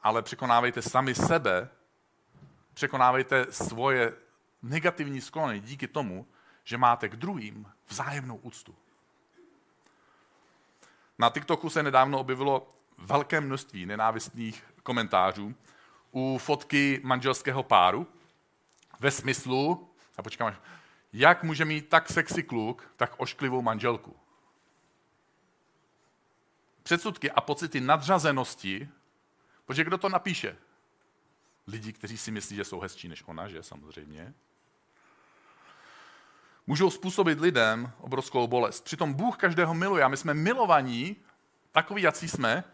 ale 0.03 0.23
překonávejte 0.23 0.83
sami 0.83 1.15
sebe, 1.15 1.69
překonávejte 2.75 3.47
svoje 3.51 4.15
negativní 4.63 5.21
sklony 5.21 5.61
díky 5.61 5.89
tomu, 5.89 6.27
že 6.65 6.79
máte 6.79 7.09
k 7.09 7.17
druhým 7.17 7.73
vzájemnou 7.89 8.37
úctu. 8.37 8.77
Na 11.19 11.31
TikToku 11.31 11.71
se 11.71 11.83
nedávno 11.83 12.21
objevilo 12.21 12.71
velké 12.99 13.41
množství 13.41 13.87
nenávistných 13.87 14.65
komentářů 14.83 15.55
u 16.13 16.39
fotky 16.39 17.01
manželského 17.05 17.63
páru 17.63 18.07
ve 19.01 19.11
smyslu, 19.11 19.91
a 20.17 20.23
počkám, 20.23 20.57
jak 21.13 21.43
může 21.43 21.65
mít 21.65 21.89
tak 21.89 22.09
sexy 22.09 22.43
kluk, 22.43 22.93
tak 22.97 23.15
ošklivou 23.17 23.63
manželku. 23.63 24.17
Předsudky 26.83 27.31
a 27.31 27.41
pocity 27.41 27.81
nadřazenosti, 27.81 28.89
protože 29.65 29.85
kdo 29.85 29.99
to 29.99 30.09
napíše? 30.09 30.57
Lidi, 31.67 31.93
kteří 31.93 32.19
si 32.19 32.31
myslí, 32.31 32.57
že 32.57 32.65
jsou 32.65 32.81
hezčí 32.81 33.09
než 33.09 33.23
ona, 33.27 33.49
že 33.49 33.63
samozřejmě. 33.63 34.35
Můžou 36.67 36.91
způsobit 36.91 37.41
lidem 37.41 37.93
obrovskou 38.01 38.47
bolest. 38.47 38.85
Přitom 38.85 39.15
Bůh 39.15 39.37
každého 39.37 39.75
miluje 39.75 40.05
a 40.05 40.09
my 40.09 40.17
jsme 40.17 40.35
milovaní, 40.35 41.17
takový, 41.73 42.03
jací 42.03 42.29
jsme, 42.29 42.65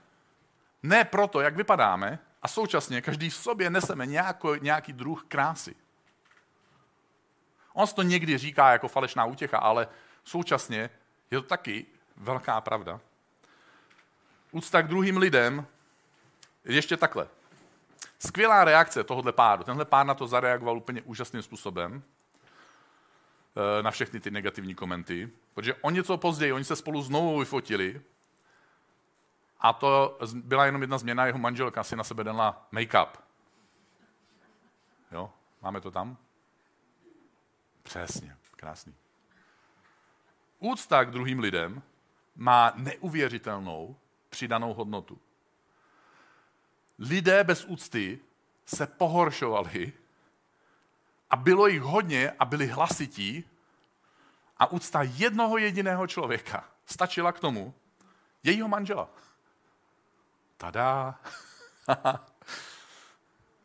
ne 0.83 1.05
proto, 1.05 1.41
jak 1.41 1.57
vypadáme, 1.57 2.19
a 2.43 2.49
současně 2.49 3.03
každý 3.03 3.31
v 3.31 3.35
sobě 3.35 3.71
neseme 3.71 4.07
nějaký, 4.07 4.49
nějaký 4.61 4.93
druh 4.93 5.25
krásy. 5.29 5.75
On 7.73 7.87
se 7.87 7.95
to 7.95 8.03
někdy 8.03 8.39
říká 8.39 8.73
jako 8.73 8.89
falešná 8.89 9.25
útěcha, 9.25 9.59
ale 9.59 9.89
současně 10.25 10.91
je 11.31 11.41
to 11.41 11.47
taky 11.47 11.87
velká 12.17 12.61
pravda. 12.61 13.01
Úcta 14.53 14.83
k 14.83 14.89
druhým 14.89 15.17
lidem 15.17 15.67
ještě 16.65 16.97
takhle. 16.97 17.29
Skvělá 18.19 18.65
reakce 18.65 19.05
tohohle 19.05 19.33
páru. 19.33 19.65
Tenhle 19.65 19.85
pár 19.85 20.07
na 20.07 20.15
to 20.15 20.27
zareagoval 20.27 20.77
úplně 20.77 21.03
úžasným 21.03 21.43
způsobem 21.43 22.03
na 23.83 23.91
všechny 23.91 24.21
ty 24.21 24.31
negativní 24.31 24.75
komenty, 24.75 25.31
protože 25.55 25.75
o 25.75 25.91
něco 25.91 26.17
později, 26.17 26.53
oni 26.53 26.65
se 26.65 26.77
spolu 26.77 27.03
znovu 27.03 27.39
vyfotili 27.39 28.03
a 29.61 29.73
to 29.73 30.19
byla 30.35 30.67
jenom 30.67 30.81
jedna 30.81 30.99
změna, 30.99 31.27
jeho 31.27 31.39
manželka 31.39 31.85
si 31.85 31.97
na 31.97 32.05
sebe 32.05 32.25
dala 32.25 32.69
make-up. 32.73 33.09
Jo, 35.13 35.33
máme 35.63 35.81
to 35.81 35.91
tam? 35.91 36.17
Přesně, 37.83 38.37
krásný. 38.57 38.95
Úcta 40.59 41.05
k 41.05 41.11
druhým 41.11 41.39
lidem 41.39 41.83
má 42.37 42.73
neuvěřitelnou 42.77 43.97
přidanou 44.29 44.75
hodnotu. 44.75 45.19
Lidé 46.99 47.45
bez 47.45 47.65
úcty 47.65 48.19
se 48.67 48.87
pohoršovali 48.87 49.93
a 51.31 51.37
bylo 51.37 51.67
jich 51.67 51.83
hodně 51.83 52.31
a 52.31 52.45
byli 52.45 52.67
hlasití 52.67 53.45
a 54.57 54.67
úcta 54.67 55.03
jednoho 55.03 55.59
jediného 55.59 56.07
člověka 56.07 56.65
stačila 56.87 57.33
k 57.33 57.41
tomu, 57.41 57.75
jejího 58.43 58.69
manžela. 58.69 59.11
Tada! 60.57 61.21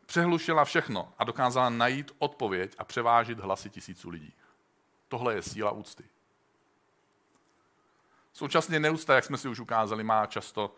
Přehlušila 0.06 0.64
všechno 0.64 1.12
a 1.18 1.24
dokázala 1.24 1.68
najít 1.68 2.12
odpověď 2.18 2.74
a 2.78 2.84
převážit 2.84 3.38
hlasy 3.38 3.70
tisíců 3.70 4.10
lidí. 4.10 4.32
Tohle 5.08 5.34
je 5.34 5.42
síla 5.42 5.70
úcty. 5.70 6.04
Současně 8.32 8.80
neústa, 8.80 9.14
jak 9.14 9.24
jsme 9.24 9.38
si 9.38 9.48
už 9.48 9.60
ukázali, 9.60 10.04
má 10.04 10.26
často 10.26 10.74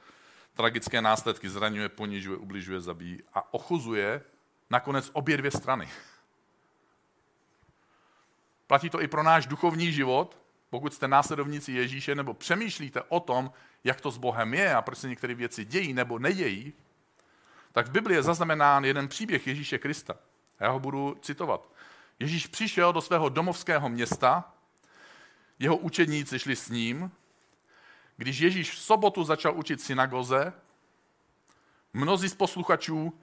tragické 0.54 1.02
následky, 1.02 1.48
zraňuje, 1.48 1.88
ponižuje, 1.88 2.36
ubližuje, 2.36 2.80
zabíjí 2.80 3.22
a 3.34 3.54
ochuzuje 3.54 4.22
nakonec 4.70 5.10
obě 5.12 5.36
dvě 5.36 5.50
strany. 5.50 5.88
Platí 8.66 8.90
to 8.90 9.02
i 9.02 9.08
pro 9.08 9.22
náš 9.22 9.46
duchovní 9.46 9.92
život, 9.92 10.38
pokud 10.70 10.94
jste 10.94 11.08
následovníci 11.08 11.72
Ježíše 11.72 12.14
nebo 12.14 12.34
přemýšlíte 12.34 13.02
o 13.08 13.20
tom, 13.20 13.50
jak 13.84 14.00
to 14.00 14.10
s 14.10 14.18
Bohem 14.18 14.54
je 14.54 14.74
a 14.74 14.82
proč 14.82 14.98
se 14.98 15.08
některé 15.08 15.34
věci 15.34 15.64
dějí 15.64 15.92
nebo 15.92 16.18
nedějí, 16.18 16.72
tak 17.72 17.86
v 17.86 17.90
Biblii 17.90 18.18
je 18.18 18.22
zaznamenán 18.22 18.84
jeden 18.84 19.08
příběh 19.08 19.46
Ježíše 19.46 19.78
Krista. 19.78 20.14
Já 20.60 20.70
ho 20.70 20.80
budu 20.80 21.16
citovat. 21.22 21.68
Ježíš 22.18 22.46
přišel 22.46 22.92
do 22.92 23.00
svého 23.00 23.28
domovského 23.28 23.88
města, 23.88 24.52
jeho 25.58 25.76
učedníci 25.76 26.38
šli 26.38 26.56
s 26.56 26.68
ním. 26.68 27.10
Když 28.16 28.38
Ježíš 28.38 28.70
v 28.70 28.78
sobotu 28.78 29.24
začal 29.24 29.56
učit 29.56 29.80
synagoze, 29.80 30.52
mnozí 31.92 32.28
z 32.28 32.34
posluchačů, 32.34 33.20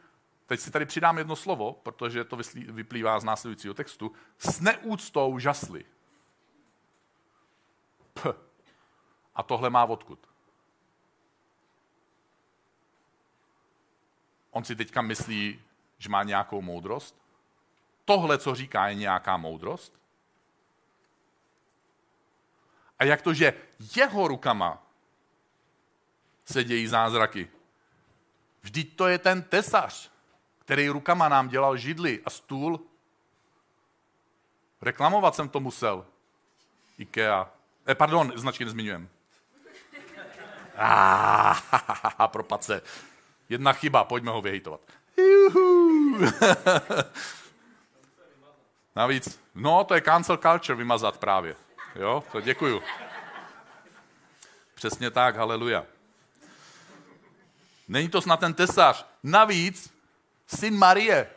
teď 0.53 0.59
si 0.59 0.71
tady 0.71 0.85
přidám 0.85 1.17
jedno 1.17 1.35
slovo, 1.35 1.73
protože 1.73 2.23
to 2.23 2.37
vyplývá 2.55 3.19
z 3.19 3.23
následujícího 3.23 3.73
textu, 3.73 4.11
s 4.37 4.59
neúctou 4.59 5.39
žasli. 5.39 5.85
P. 8.13 8.33
A 9.35 9.43
tohle 9.43 9.69
má 9.69 9.85
odkud? 9.85 10.19
On 14.51 14.63
si 14.63 14.75
teďka 14.75 15.01
myslí, 15.01 15.61
že 15.97 16.09
má 16.09 16.23
nějakou 16.23 16.61
moudrost? 16.61 17.17
Tohle, 18.05 18.37
co 18.37 18.55
říká, 18.55 18.87
je 18.87 18.95
nějaká 18.95 19.37
moudrost? 19.37 19.99
A 22.99 23.03
jak 23.03 23.21
to, 23.21 23.33
že 23.33 23.53
jeho 23.95 24.27
rukama 24.27 24.83
se 26.45 26.63
dějí 26.63 26.87
zázraky? 26.87 27.49
Vždyť 28.61 28.95
to 28.95 29.07
je 29.07 29.17
ten 29.17 29.41
tesař, 29.41 30.12
který 30.65 30.89
rukama 30.89 31.29
nám 31.29 31.49
dělal 31.49 31.77
židly 31.77 32.21
a 32.25 32.29
stůl. 32.29 32.79
Reklamovat 34.81 35.35
jsem 35.35 35.49
to 35.49 35.59
musel. 35.59 36.05
IKEA. 36.97 37.49
Eh, 37.87 37.95
pardon, 37.95 38.31
značky 38.35 38.65
nezmiňujem. 38.65 39.09
Ah, 40.77 42.27
propad 42.27 42.63
se. 42.63 42.81
Jedna 43.49 43.73
chyba, 43.73 44.03
pojďme 44.03 44.31
ho 44.31 44.41
vyhejtovat. 44.41 44.81
Navíc, 48.95 49.39
no 49.55 49.83
to 49.83 49.95
je 49.95 50.01
cancel 50.01 50.37
culture 50.37 50.75
vymazat 50.75 51.17
právě. 51.17 51.55
Jo, 51.95 52.23
to 52.31 52.41
děkuju. 52.41 52.81
Přesně 54.75 55.11
tak, 55.11 55.35
haleluja. 55.35 55.85
Není 57.87 58.09
to 58.09 58.21
snad 58.21 58.39
ten 58.39 58.53
tesař. 58.53 59.05
Navíc, 59.23 59.92
syn 60.55 60.77
Marie. 60.77 61.29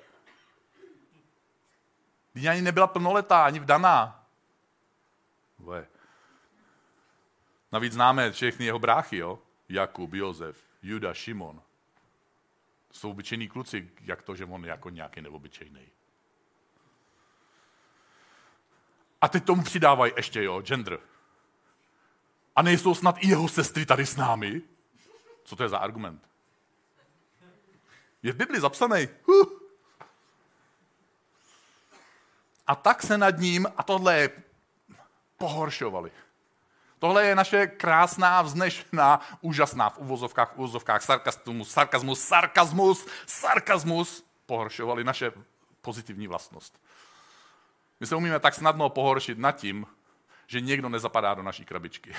Když 2.33 2.47
ani 2.47 2.63
nebyla 2.63 2.87
plnoletá, 2.87 3.45
ani 3.45 3.61
vdaná. 3.61 4.27
Vole. 5.59 5.87
Navíc 7.73 7.93
známe 7.93 8.33
všechny 8.33 8.65
jeho 8.65 8.79
bráchy, 8.79 9.17
jo? 9.17 9.39
Jakub, 9.69 10.15
Josef, 10.15 10.57
Juda, 10.83 11.15
Šimon. 11.15 11.63
Jsou 12.93 13.11
obyčejní 13.11 13.49
kluci, 13.49 13.91
jak 14.01 14.23
to, 14.23 14.35
že 14.35 14.45
on 14.45 14.65
je 14.65 14.71
jako 14.71 14.91
nějaký 14.91 15.21
neobyčejný. 15.21 15.87
A 19.21 19.29
teď 19.29 19.45
tomu 19.45 19.63
přidávají 19.63 20.13
ještě, 20.17 20.43
jo, 20.43 20.63
gender. 20.63 20.99
A 22.57 22.63
nejsou 22.63 22.95
snad 22.95 23.17
i 23.19 23.29
jeho 23.29 23.49
sestry 23.49 23.87
tady 23.87 24.07
s 24.07 24.17
námi? 24.17 24.63
Co 25.45 25.57
to 25.57 25.63
je 25.63 25.69
za 25.69 25.79
argument? 25.79 26.29
Je 28.27 28.33
v 28.33 28.37
Bibli 28.37 28.61
zapsaný. 28.61 29.09
Huh. 29.27 29.47
A 32.67 32.75
tak 32.75 33.03
se 33.03 33.19
nad 33.19 33.39
ním, 33.39 33.67
a 33.77 33.83
tohle 33.83 34.17
je 34.17 34.31
pohoršovali. 35.39 36.13
Tohle 36.99 37.27
je 37.27 37.35
naše 37.35 37.67
krásná, 37.67 38.43
vznešená, 38.43 39.21
úžasná 39.41 39.91
v 39.91 39.99
uvozovkách, 39.99 40.59
uvozovkách, 40.59 41.03
sarkasmus, 41.03 41.71
sarkazmus, 41.71 42.21
sarkazmus, 42.21 43.07
sarkazmus, 43.27 44.25
pohoršovali 44.47 45.05
naše 45.05 45.33
pozitivní 45.81 46.27
vlastnost. 46.27 46.81
My 48.01 48.07
se 48.07 48.17
umíme 48.17 48.41
tak 48.41 48.55
snadno 48.55 48.91
pohoršit 48.91 49.39
nad 49.39 49.53
tím, 49.53 49.87
že 50.47 50.61
někdo 50.61 50.89
nezapadá 50.89 51.35
do 51.35 51.43
naší 51.43 51.65
krabičky. 51.65 52.15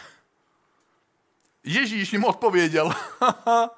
Ježíš 1.63 2.13
jim 2.13 2.25
odpověděl. 2.25 2.93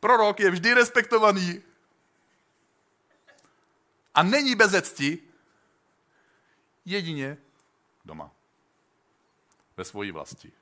Prorok 0.00 0.40
je 0.40 0.50
vždy 0.50 0.74
respektovaný 0.74 1.62
a 4.14 4.22
není 4.22 4.54
bez 4.54 4.82
cti 4.82 5.18
jedině 6.84 7.36
doma. 8.04 8.30
Ve 9.76 9.84
svojí 9.84 10.10
vlasti. 10.10 10.52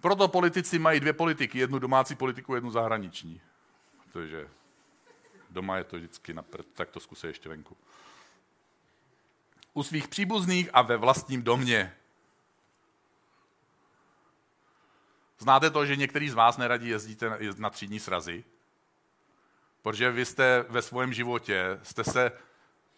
Proto 0.00 0.28
politici 0.28 0.78
mají 0.78 1.00
dvě 1.00 1.12
politiky, 1.12 1.58
jednu 1.58 1.78
domácí 1.78 2.14
politiku, 2.14 2.54
jednu 2.54 2.70
zahraniční. 2.70 3.40
Protože 4.04 4.48
doma 5.50 5.76
je 5.76 5.84
to 5.84 5.96
vždycky 5.96 6.34
na 6.34 6.42
prd, 6.42 6.66
tak 6.72 6.90
to 6.90 7.00
zkusej 7.00 7.30
ještě 7.30 7.48
venku. 7.48 7.76
U 9.74 9.82
svých 9.82 10.08
příbuzných 10.08 10.70
a 10.72 10.82
ve 10.82 10.96
vlastním 10.96 11.42
domě. 11.42 11.97
Znáte 15.38 15.70
to, 15.70 15.86
že 15.86 15.96
některý 15.96 16.30
z 16.30 16.34
vás 16.34 16.56
neradí 16.56 16.88
jezdíte 16.88 17.38
na 17.58 17.70
třídní 17.70 18.00
srazy? 18.00 18.44
Protože 19.82 20.10
vy 20.10 20.24
jste 20.24 20.64
ve 20.68 20.82
svém 20.82 21.12
životě, 21.12 21.80
jste 21.82 22.04
se 22.04 22.32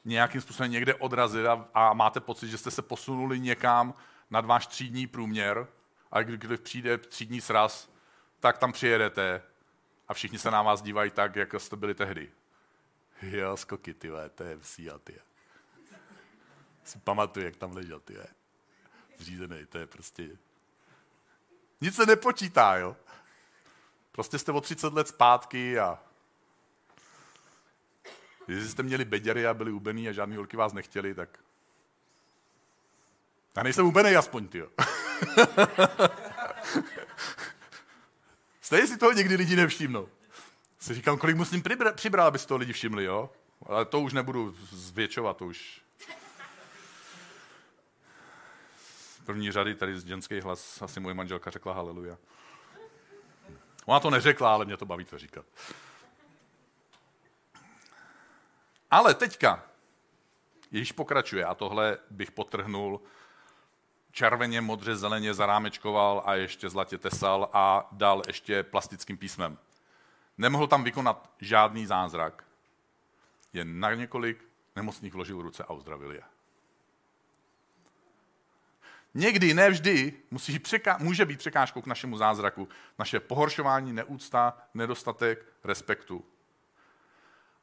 nějakým 0.05 0.41
způsobem 0.41 0.71
někde 0.71 0.95
odrazili 0.95 1.49
a, 1.49 1.69
a 1.75 1.93
máte 1.93 2.21
pocit, 2.21 2.49
že 2.49 2.59
jste 2.59 2.71
se 2.71 2.83
posunuli 2.83 3.41
někam 3.41 3.95
nad 4.31 4.45
váš 4.45 4.67
třídní 4.67 5.07
průměr 5.07 5.67
a 6.13 6.23
když 6.23 6.61
přijde 6.61 6.99
třídní 6.99 7.41
sraz, 7.41 7.91
tak 8.41 8.59
tam 8.59 8.73
přijedete 8.73 9.43
a 10.09 10.15
všichni 10.15 10.39
se 10.39 10.51
na 10.51 10.63
vás 10.63 10.83
dívají 10.83 11.11
tak, 11.11 11.37
jak 11.37 11.55
jste 11.59 11.77
byli 11.77 11.95
tehdy. 11.95 12.31
Jo, 13.23 13.57
skoky, 13.57 13.95
ty 13.95 14.11
to 14.35 14.45
je 14.45 14.57
vsíl, 14.57 14.99
ty. 14.99 15.21
Si 16.85 16.99
pamatuju, 16.99 17.47
jak 17.47 17.57
tam 17.57 17.73
ležel, 17.73 18.01
ty. 18.01 18.17
Zřízený, 19.19 19.67
to 19.67 19.79
je 19.79 19.87
prostě... 19.87 20.29
Nic 21.81 21.97
se 21.97 22.07
nepočítá, 22.07 22.77
jo. 22.77 22.97
Prostě 24.13 24.39
jste 24.39 24.53
o 24.53 24.61
30 24.61 24.93
let 24.93 25.09
zpátky 25.09 25.79
a 25.79 25.99
Jestli 28.51 28.69
jste 28.69 28.83
měli 28.83 29.05
beděry 29.05 29.47
a 29.47 29.55
byli 29.55 29.73
ubený 29.73 30.09
a 30.09 30.13
žádný 30.13 30.37
holky 30.37 30.57
vás 30.57 30.73
nechtěli, 30.73 31.15
tak... 31.15 31.39
Já 33.57 33.63
nejsem 33.63 33.87
ubený 33.87 34.17
aspoň, 34.17 34.49
ty. 34.49 34.63
Stejně 38.61 38.87
si 38.87 38.97
toho 38.97 39.13
někdy 39.13 39.35
lidi 39.37 39.57
nevšimnou. 39.57 40.09
Si 40.79 40.95
říkám, 40.95 41.19
kolik 41.19 41.37
musím 41.37 41.63
přibrat, 41.95 42.27
aby 42.27 42.39
si 42.39 42.47
toho 42.47 42.59
lidi 42.59 42.73
všimli, 42.73 43.05
jo? 43.05 43.31
Ale 43.67 43.85
to 43.85 44.01
už 44.01 44.13
nebudu 44.13 44.55
zvětšovat, 44.71 45.37
to 45.37 45.47
už... 45.47 45.81
První 49.25 49.53
řady 49.53 49.75
tady 49.75 50.01
z 50.01 50.07
ženský 50.07 50.41
hlas 50.41 50.83
asi 50.83 51.01
moje 51.01 51.15
manželka 51.15 51.51
řekla 51.51 51.75
haleluja. 51.75 52.19
Ona 53.85 54.01
to 54.01 54.11
neřekla, 54.11 54.53
ale 54.53 54.65
mě 54.65 54.77
to 54.77 54.87
baví 54.87 55.05
to 55.05 55.19
říkat. 55.19 55.47
Ale 58.91 59.15
teďka, 59.15 59.63
Ježíš 60.71 60.93
pokračuje 60.93 61.45
a 61.45 61.55
tohle 61.55 61.99
bych 62.11 62.31
potrhnul, 62.31 63.01
červeně, 64.13 64.61
modře, 64.61 64.97
zeleně 64.97 65.35
zarámečkoval 65.35 66.23
a 66.27 66.35
ještě 66.35 66.71
zlatě 66.71 66.99
tesal 66.99 67.51
a 67.53 67.89
dal 67.93 68.23
ještě 68.27 68.63
plastickým 68.63 69.19
písmem. 69.19 69.59
Nemohl 70.39 70.67
tam 70.67 70.85
vykonat 70.85 71.31
žádný 71.41 71.87
zázrak. 71.87 72.45
Jen 73.53 73.81
na 73.81 73.95
několik 73.95 74.45
nemocných 74.77 75.15
vložil 75.15 75.43
ruce 75.43 75.65
a 75.65 75.73
uzdravil 75.73 76.13
je. 76.13 76.23
Někdy, 79.15 79.55
ne 79.55 79.71
vždy, 79.71 80.13
musí 80.31 80.61
může 80.99 81.25
být 81.25 81.39
překážkou 81.39 81.83
k 81.83 81.87
našemu 81.87 82.17
zázraku 82.17 82.69
naše 82.99 83.21
pohoršování, 83.21 83.93
neúcta, 83.93 84.59
nedostatek 84.75 85.47
respektu. 85.65 86.25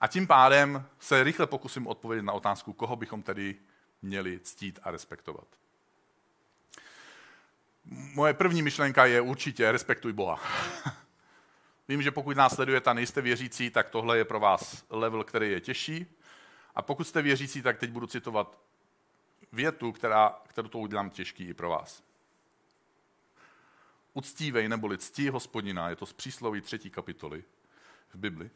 A 0.01 0.07
tím 0.07 0.27
pádem 0.27 0.85
se 0.99 1.23
rychle 1.23 1.47
pokusím 1.47 1.87
odpovědět 1.87 2.23
na 2.23 2.33
otázku, 2.33 2.73
koho 2.73 2.95
bychom 2.95 3.23
tedy 3.23 3.55
měli 4.01 4.39
ctít 4.39 4.79
a 4.83 4.91
respektovat. 4.91 5.47
Moje 8.13 8.33
první 8.33 8.61
myšlenka 8.61 9.05
je 9.05 9.21
určitě 9.21 9.71
respektuj 9.71 10.13
Boha. 10.13 10.39
Vím, 11.87 12.01
že 12.01 12.11
pokud 12.11 12.37
nás 12.37 12.55
sledujete 12.55 12.89
a 12.89 12.93
nejste 12.93 13.21
věřící, 13.21 13.69
tak 13.69 13.89
tohle 13.89 14.17
je 14.17 14.25
pro 14.25 14.39
vás 14.39 14.85
level, 14.89 15.23
který 15.23 15.51
je 15.51 15.61
těžší. 15.61 16.05
A 16.75 16.81
pokud 16.81 17.07
jste 17.07 17.21
věřící, 17.21 17.61
tak 17.61 17.77
teď 17.77 17.89
budu 17.89 18.07
citovat 18.07 18.57
větu, 19.51 19.91
která, 19.91 20.41
kterou 20.47 20.67
to 20.67 20.79
udělám 20.79 21.09
těžký 21.09 21.43
i 21.43 21.53
pro 21.53 21.69
vás. 21.69 22.03
Uctívej 24.13 24.69
neboli 24.69 24.97
ctí 24.97 25.29
hospodina, 25.29 25.89
je 25.89 25.95
to 25.95 26.05
z 26.05 26.13
přísloví 26.13 26.61
třetí 26.61 26.89
kapitoly 26.89 27.43
v 28.09 28.15
Bibli. 28.15 28.49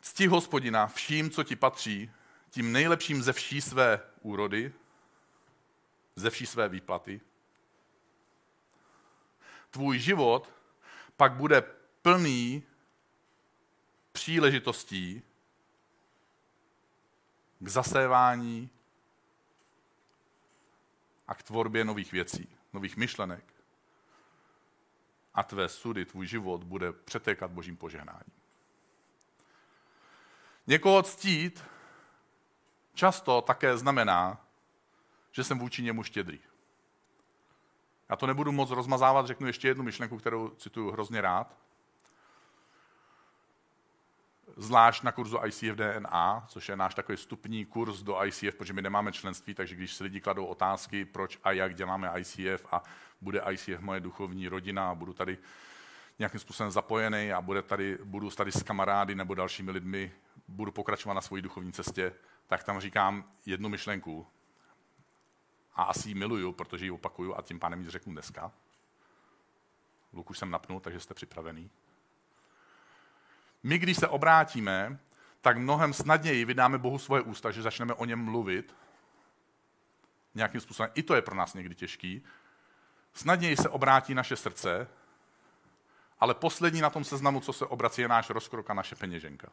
Cti 0.00 0.26
hospodina 0.26 0.86
vším, 0.86 1.30
co 1.30 1.44
ti 1.44 1.56
patří, 1.56 2.10
tím 2.50 2.72
nejlepším 2.72 3.22
ze 3.22 3.32
vší 3.32 3.60
své 3.60 4.00
úrody, 4.20 4.72
ze 6.16 6.30
vší 6.30 6.46
své 6.46 6.68
výplaty. 6.68 7.20
Tvůj 9.70 9.98
život 9.98 10.52
pak 11.16 11.32
bude 11.32 11.62
plný 12.02 12.62
příležitostí 14.12 15.22
k 17.58 17.68
zasévání 17.68 18.70
a 21.28 21.34
k 21.34 21.42
tvorbě 21.42 21.84
nových 21.84 22.12
věcí, 22.12 22.56
nových 22.72 22.96
myšlenek. 22.96 23.44
A 25.34 25.42
tvé 25.42 25.68
sudy, 25.68 26.04
tvůj 26.04 26.26
život 26.26 26.64
bude 26.64 26.92
přetékat 26.92 27.50
božím 27.50 27.76
požehnáním. 27.76 28.32
Někoho 30.66 31.02
ctít, 31.02 31.64
často 32.94 33.42
také 33.42 33.78
znamená, 33.78 34.44
že 35.32 35.44
jsem 35.44 35.58
vůči 35.58 35.82
němu 35.82 36.02
štědrý. 36.02 36.40
Já 38.08 38.16
to 38.16 38.26
nebudu 38.26 38.52
moc 38.52 38.70
rozmazávat, 38.70 39.26
řeknu 39.26 39.46
ještě 39.46 39.68
jednu 39.68 39.84
myšlenku, 39.84 40.18
kterou 40.18 40.48
cituju 40.48 40.90
hrozně 40.90 41.20
rád. 41.20 41.58
Zvlášť 44.58 45.02
na 45.02 45.12
kurzu 45.12 45.38
ICF 45.46 45.78
DNA, 45.78 46.44
což 46.48 46.68
je 46.68 46.76
náš 46.76 46.94
takový 46.94 47.16
vstupní 47.16 47.64
kurz 47.64 48.02
do 48.02 48.24
ICF, 48.24 48.54
protože 48.58 48.72
my 48.72 48.82
nemáme 48.82 49.12
členství, 49.12 49.54
takže 49.54 49.74
když 49.74 49.94
si 49.94 50.04
lidi 50.04 50.20
kladou 50.20 50.44
otázky, 50.44 51.04
proč 51.04 51.38
a 51.44 51.52
jak 51.52 51.74
děláme 51.74 52.10
ICF 52.18 52.66
a 52.72 52.82
bude 53.20 53.42
ICF 53.50 53.80
moje 53.80 54.00
duchovní 54.00 54.48
rodina 54.48 54.90
a 54.90 54.94
budu 54.94 55.12
tady 55.12 55.38
nějakým 56.18 56.40
způsobem 56.40 56.70
zapojený 56.70 57.32
a 57.32 57.40
bude 57.40 57.62
tady, 57.62 57.98
budu 58.04 58.30
tady 58.30 58.52
s 58.52 58.62
kamarády 58.62 59.14
nebo 59.14 59.34
dalšími 59.34 59.70
lidmi, 59.70 60.12
budu 60.48 60.72
pokračovat 60.72 61.14
na 61.14 61.20
své 61.20 61.42
duchovní 61.42 61.72
cestě, 61.72 62.14
tak 62.46 62.64
tam 62.64 62.80
říkám 62.80 63.24
jednu 63.46 63.68
myšlenku. 63.68 64.26
A 65.74 65.82
asi 65.82 66.08
ji 66.08 66.14
miluju, 66.14 66.52
protože 66.52 66.84
ji 66.84 66.90
opakuju 66.90 67.34
a 67.34 67.42
tím 67.42 67.58
pádem 67.58 67.82
ji 67.82 67.90
řeknu 67.90 68.12
dneska. 68.12 68.52
Luk 70.12 70.30
už 70.30 70.38
jsem 70.38 70.50
napnul, 70.50 70.80
takže 70.80 71.00
jste 71.00 71.14
připravený. 71.14 71.70
My, 73.62 73.78
když 73.78 73.96
se 73.96 74.08
obrátíme, 74.08 74.98
tak 75.40 75.58
mnohem 75.58 75.92
snadněji 75.92 76.44
vydáme 76.44 76.78
Bohu 76.78 76.98
svoje 76.98 77.22
ústa, 77.22 77.50
že 77.50 77.62
začneme 77.62 77.94
o 77.94 78.04
něm 78.04 78.24
mluvit. 78.24 78.76
Nějakým 80.34 80.60
způsobem. 80.60 80.90
I 80.94 81.02
to 81.02 81.14
je 81.14 81.22
pro 81.22 81.34
nás 81.34 81.54
někdy 81.54 81.74
těžký. 81.74 82.24
Snadněji 83.12 83.56
se 83.56 83.68
obrátí 83.68 84.14
naše 84.14 84.36
srdce, 84.36 84.88
ale 86.20 86.34
poslední 86.34 86.80
na 86.80 86.90
tom 86.90 87.04
seznamu, 87.04 87.40
co 87.40 87.52
se 87.52 87.66
obrací, 87.66 88.02
je 88.02 88.08
náš 88.08 88.30
rozkrok 88.30 88.70
a 88.70 88.74
naše 88.74 88.94
peněženka. 88.94 89.48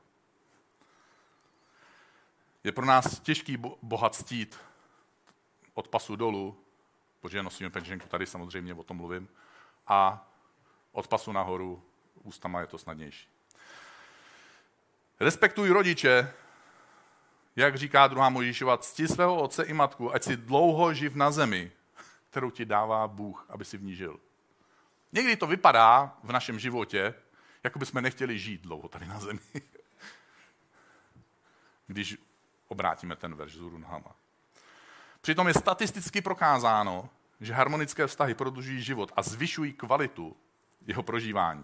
Je 2.64 2.72
pro 2.72 2.86
nás 2.86 3.20
těžký 3.20 3.58
Boha 3.82 4.10
ctít 4.10 4.60
od 5.74 5.88
pasu 5.88 6.16
dolů, 6.16 6.58
protože 7.22 7.44
nosíme 7.44 7.70
peněženku, 7.70 8.08
tady 8.08 8.26
samozřejmě 8.26 8.74
o 8.74 8.84
tom 8.84 8.98
mluvím, 8.98 9.30
a 9.88 10.28
od 10.92 11.08
pasu 11.08 11.32
nahoru 11.32 11.84
ústama 12.24 12.62
je 12.62 12.68
to 12.68 12.78
snadnější. 12.78 13.35
Respektuj 15.20 15.70
rodiče, 15.70 16.34
jak 17.56 17.76
říká 17.76 18.08
druhá 18.08 18.30
Mojžíšova, 18.30 18.78
cti 18.78 19.08
svého 19.08 19.36
otce 19.36 19.64
i 19.64 19.74
matku, 19.74 20.16
ať 20.16 20.24
si 20.24 20.38
dlouho 20.38 20.94
živ 20.94 21.16
na 21.16 21.32
zemi, 21.32 21.72
kterou 22.30 22.52
ti 22.52 22.66
dává 22.66 23.08
Bůh, 23.08 23.46
aby 23.50 23.66
si 23.66 23.78
v 23.78 23.84
ní 23.84 23.96
žil. 23.96 24.20
Někdy 25.12 25.36
to 25.36 25.48
vypadá 25.48 26.18
v 26.24 26.32
našem 26.32 26.60
životě, 26.60 27.14
jako 27.64 27.80
bychom 27.80 28.04
nechtěli 28.04 28.40
žít 28.40 28.62
dlouho 28.62 28.88
tady 28.88 29.06
na 29.06 29.20
zemi. 29.20 29.40
Když 31.88 32.18
obrátíme 32.68 33.16
ten 33.16 33.36
verš 33.36 33.54
zůru 33.54 33.78
nohama. 33.78 34.16
Přitom 35.22 35.48
je 35.48 35.54
statisticky 35.54 36.22
prokázáno, 36.22 37.10
že 37.42 37.54
harmonické 37.54 38.08
vztahy 38.08 38.34
prodlužují 38.34 38.84
život 38.84 39.12
a 39.16 39.22
zvyšují 39.22 39.74
kvalitu 39.74 40.38
jeho 40.88 41.04
prožívání. 41.04 41.64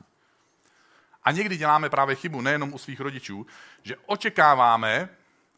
A 1.24 1.32
někdy 1.32 1.58
děláme 1.58 1.90
právě 1.90 2.16
chybu 2.16 2.42
nejenom 2.42 2.74
u 2.74 2.78
svých 2.78 3.00
rodičů, 3.00 3.46
že 3.84 3.96
očekáváme, 4.06 5.10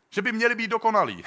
že 0.10 0.22
by 0.22 0.32
měli 0.32 0.56
být 0.56 0.68
dokonalí. 0.68 1.24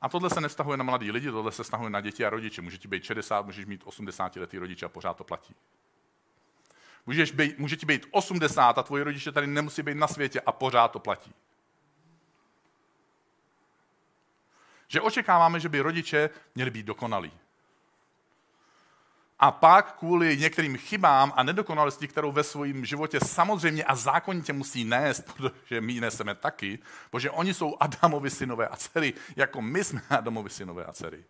A 0.00 0.08
tohle 0.08 0.30
se 0.30 0.40
nevztahuje 0.40 0.76
na 0.76 0.84
mladý 0.84 1.10
lidi, 1.10 1.30
tohle 1.30 1.52
se 1.52 1.62
vztahuje 1.62 1.90
na 1.90 2.00
děti 2.00 2.24
a 2.24 2.30
rodiče. 2.30 2.62
Může 2.62 2.78
ti 2.78 2.88
být 2.88 3.04
60, 3.04 3.46
můžeš 3.46 3.66
mít 3.66 3.82
80 3.84 4.36
letý 4.36 4.58
rodiče 4.58 4.86
a 4.86 4.88
pořád 4.88 5.16
to 5.16 5.24
platí. 5.24 5.54
Můžeš 7.06 7.32
být, 7.32 7.58
může 7.58 7.76
ti 7.76 7.86
být 7.86 8.06
80 8.10 8.78
a 8.78 8.82
tvoji 8.82 9.02
rodiče 9.02 9.32
tady 9.32 9.46
nemusí 9.46 9.82
být 9.82 9.94
na 9.94 10.08
světě 10.08 10.40
a 10.40 10.52
pořád 10.52 10.88
to 10.88 10.98
platí. 10.98 11.34
Že 14.88 15.00
očekáváme, 15.00 15.60
že 15.60 15.68
by 15.68 15.80
rodiče 15.80 16.30
měli 16.54 16.70
být 16.70 16.86
dokonalí. 16.86 17.32
A 19.42 19.50
pak 19.50 19.98
kvůli 19.98 20.36
některým 20.36 20.76
chybám 20.76 21.32
a 21.36 21.42
nedokonalosti, 21.42 22.08
kterou 22.08 22.32
ve 22.32 22.42
svém 22.42 22.84
životě 22.84 23.20
samozřejmě 23.20 23.84
a 23.84 23.94
zákonitě 23.94 24.52
musí 24.52 24.84
nést, 24.84 25.32
protože 25.36 25.80
my 25.80 26.00
neseme 26.00 26.34
taky, 26.34 26.78
protože 27.10 27.30
oni 27.30 27.54
jsou 27.54 27.76
Adamovi 27.80 28.30
synové 28.30 28.68
a 28.68 28.76
dcery, 28.76 29.14
jako 29.36 29.62
my 29.62 29.84
jsme 29.84 30.02
Adamovi 30.10 30.50
synové 30.50 30.84
a 30.84 30.92
dcery. 30.92 31.24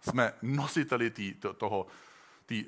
Jsme 0.00 0.32
nositeli 0.42 1.10
tý, 1.10 1.34
to, 1.34 1.52
toho, 1.52 1.86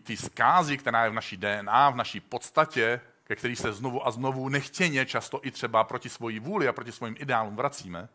té 0.02 0.16
zkázy, 0.16 0.78
která 0.78 1.04
je 1.04 1.10
v 1.10 1.14
naší 1.14 1.36
DNA, 1.36 1.90
v 1.90 1.96
naší 1.96 2.20
podstatě, 2.20 3.00
ke 3.24 3.36
který 3.36 3.56
se 3.56 3.72
znovu 3.72 4.06
a 4.06 4.10
znovu 4.10 4.48
nechtěně, 4.48 5.06
často 5.06 5.40
i 5.42 5.50
třeba 5.50 5.84
proti 5.84 6.08
svojí 6.08 6.38
vůli 6.38 6.68
a 6.68 6.72
proti 6.72 6.92
svým 6.92 7.16
ideálům 7.18 7.56
vracíme 7.56 8.08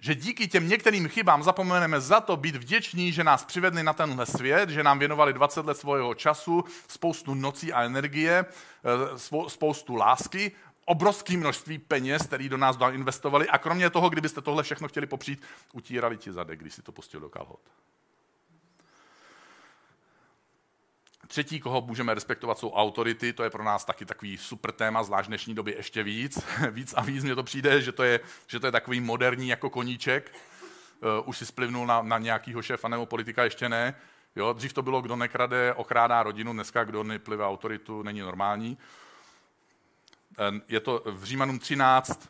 že 0.00 0.14
díky 0.14 0.48
těm 0.48 0.68
některým 0.68 1.08
chybám 1.08 1.42
zapomeneme 1.42 2.00
za 2.00 2.20
to 2.20 2.36
být 2.36 2.56
vděční, 2.56 3.12
že 3.12 3.24
nás 3.24 3.44
přivedli 3.44 3.82
na 3.82 3.92
tenhle 3.92 4.26
svět, 4.26 4.70
že 4.70 4.82
nám 4.82 4.98
věnovali 4.98 5.32
20 5.32 5.66
let 5.66 5.78
svého 5.78 6.14
času, 6.14 6.64
spoustu 6.88 7.34
nocí 7.34 7.72
a 7.72 7.82
energie, 7.82 8.44
eh, 8.44 9.18
spoustu 9.48 9.94
lásky, 9.94 10.52
obrovské 10.84 11.36
množství 11.36 11.78
peněz, 11.78 12.22
který 12.22 12.48
do 12.48 12.56
nás 12.56 12.76
investovali 12.92 13.48
a 13.48 13.58
kromě 13.58 13.90
toho, 13.90 14.10
kdybyste 14.10 14.40
tohle 14.40 14.62
všechno 14.62 14.88
chtěli 14.88 15.06
popřít, 15.06 15.42
utírali 15.72 16.16
ti 16.16 16.32
zadek, 16.32 16.60
když 16.60 16.74
si 16.74 16.82
to 16.82 16.92
pustil 16.92 17.20
do 17.20 17.28
kalhot. 17.28 17.60
Třetí, 21.28 21.60
koho 21.60 21.80
můžeme 21.80 22.14
respektovat, 22.14 22.58
jsou 22.58 22.72
autority. 22.72 23.32
To 23.32 23.44
je 23.44 23.50
pro 23.50 23.64
nás 23.64 23.84
taky 23.84 24.04
takový 24.04 24.38
super 24.38 24.72
téma, 24.72 25.02
zvlášť 25.02 25.26
v 25.26 25.28
dnešní 25.28 25.54
době 25.54 25.76
ještě 25.76 26.02
víc. 26.02 26.44
víc 26.70 26.94
a 26.96 27.02
víc 27.02 27.24
mně 27.24 27.34
to 27.34 27.42
přijde, 27.42 27.82
že 27.82 27.92
to 27.92 28.02
je, 28.02 28.20
že 28.46 28.60
to 28.60 28.66
je 28.66 28.72
takový 28.72 29.00
moderní 29.00 29.48
jako 29.48 29.70
koníček. 29.70 30.34
Uh, 31.00 31.28
už 31.28 31.38
si 31.38 31.46
splivnul 31.46 31.86
na, 31.86 32.02
na 32.02 32.18
nějakýho 32.18 32.62
šéfa 32.62 32.88
nebo 32.88 33.06
politika, 33.06 33.44
ještě 33.44 33.68
ne. 33.68 33.94
Jo, 34.36 34.52
dřív 34.52 34.72
to 34.72 34.82
bylo, 34.82 35.02
kdo 35.02 35.16
nekrade, 35.16 35.74
okrádá 35.74 36.22
rodinu, 36.22 36.52
dneska 36.52 36.84
kdo 36.84 37.04
neplive 37.04 37.44
autoritu, 37.44 38.02
není 38.02 38.20
normální. 38.20 38.78
Je 40.68 40.80
to 40.80 41.02
v 41.06 41.24
Římanům 41.24 41.58
13, 41.58 42.28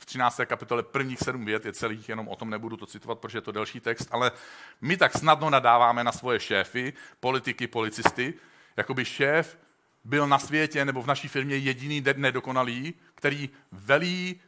v 0.00 0.06
13. 0.06 0.40
kapitole 0.46 0.82
prvních 0.82 1.18
sedm 1.18 1.44
vět 1.44 1.64
je 1.64 1.72
celých, 1.72 2.08
jenom 2.08 2.28
o 2.28 2.36
tom 2.36 2.50
nebudu 2.50 2.76
to 2.76 2.86
citovat, 2.86 3.18
protože 3.18 3.38
je 3.38 3.42
to 3.42 3.52
delší 3.52 3.80
text, 3.80 4.08
ale 4.10 4.32
my 4.80 4.96
tak 4.96 5.12
snadno 5.12 5.50
nadáváme 5.50 6.04
na 6.04 6.12
svoje 6.12 6.40
šéfy, 6.40 6.92
politiky, 7.20 7.66
policisty, 7.66 8.34
jako 8.76 8.94
by 8.94 9.04
šéf 9.04 9.58
byl 10.04 10.26
na 10.26 10.38
světě 10.38 10.84
nebo 10.84 11.02
v 11.02 11.06
naší 11.06 11.28
firmě 11.28 11.56
jediný 11.56 12.04
nedokonalý, 12.16 12.94
který 13.14 13.50
velí 13.72 14.40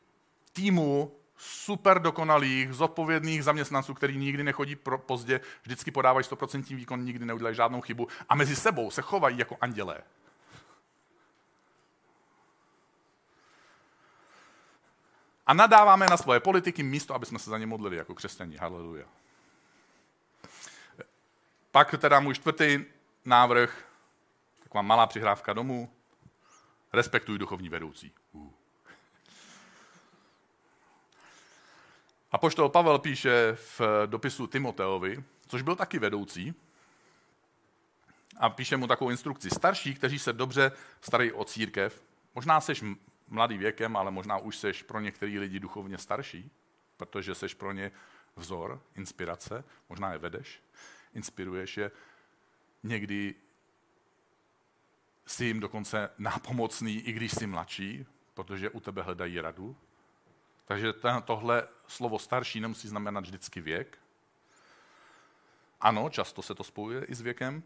týmu 0.52 1.16
super 1.36 1.98
dokonalých, 2.02 2.72
zodpovědných 2.72 3.44
zaměstnanců, 3.44 3.94
který 3.94 4.16
nikdy 4.16 4.44
nechodí 4.44 4.76
pro, 4.76 4.98
pozdě, 4.98 5.40
vždycky 5.62 5.90
podávají 5.90 6.24
100% 6.26 6.76
výkon, 6.76 7.04
nikdy 7.04 7.24
neudělají 7.24 7.56
žádnou 7.56 7.80
chybu 7.80 8.08
a 8.28 8.34
mezi 8.34 8.56
sebou 8.56 8.90
se 8.90 9.02
chovají 9.02 9.38
jako 9.38 9.56
andělé. 9.60 9.98
A 15.46 15.54
nadáváme 15.54 16.06
na 16.06 16.16
svoje 16.16 16.40
politiky 16.40 16.82
místo, 16.82 17.14
aby 17.14 17.26
jsme 17.26 17.38
se 17.38 17.50
za 17.50 17.58
ně 17.58 17.66
modlili 17.66 17.96
jako 17.96 18.14
křesťaní. 18.14 18.56
Haleluja. 18.56 19.06
Pak 21.70 21.94
teda 21.98 22.20
můj 22.20 22.34
čtvrtý 22.34 22.84
návrh, 23.24 23.84
taková 24.62 24.82
malá 24.82 25.06
přihrávka 25.06 25.52
domů. 25.52 25.92
Respektuj 26.92 27.38
duchovní 27.38 27.68
vedoucí. 27.68 28.12
Uh. 28.32 28.50
A 32.32 32.38
poštol 32.38 32.68
Pavel 32.68 32.98
píše 32.98 33.56
v 33.78 33.80
dopisu 34.06 34.46
Timoteovi, 34.46 35.24
což 35.48 35.62
byl 35.62 35.76
taky 35.76 35.98
vedoucí, 35.98 36.54
a 38.36 38.50
píše 38.50 38.76
mu 38.76 38.86
takovou 38.86 39.10
instrukci. 39.10 39.50
Starší, 39.50 39.94
kteří 39.94 40.18
se 40.18 40.32
dobře 40.32 40.72
starají 41.00 41.32
o 41.32 41.44
církev, 41.44 42.02
možná 42.34 42.60
seš 42.60 42.84
mladý 43.32 43.58
věkem, 43.58 43.96
ale 43.96 44.10
možná 44.10 44.38
už 44.38 44.56
seš 44.56 44.82
pro 44.82 45.00
některý 45.00 45.38
lidi 45.38 45.60
duchovně 45.60 45.98
starší, 45.98 46.50
protože 46.96 47.34
seš 47.34 47.54
pro 47.54 47.72
ně 47.72 47.92
vzor, 48.36 48.82
inspirace, 48.94 49.64
možná 49.88 50.12
je 50.12 50.18
vedeš, 50.18 50.62
inspiruješ 51.14 51.76
je, 51.76 51.90
někdy 52.82 53.34
jsi 55.26 55.44
jim 55.44 55.60
dokonce 55.60 56.10
nápomocný, 56.18 57.00
i 57.00 57.12
když 57.12 57.32
jsi 57.32 57.46
mladší, 57.46 58.06
protože 58.34 58.70
u 58.70 58.80
tebe 58.80 59.02
hledají 59.02 59.40
radu. 59.40 59.76
Takže 60.64 60.92
tohle 61.24 61.68
slovo 61.86 62.18
starší 62.18 62.60
nemusí 62.60 62.88
znamenat 62.88 63.20
vždycky 63.20 63.60
věk. 63.60 63.98
Ano, 65.80 66.10
často 66.10 66.42
se 66.42 66.54
to 66.54 66.64
spojuje 66.64 67.04
i 67.04 67.14
s 67.14 67.20
věkem, 67.20 67.62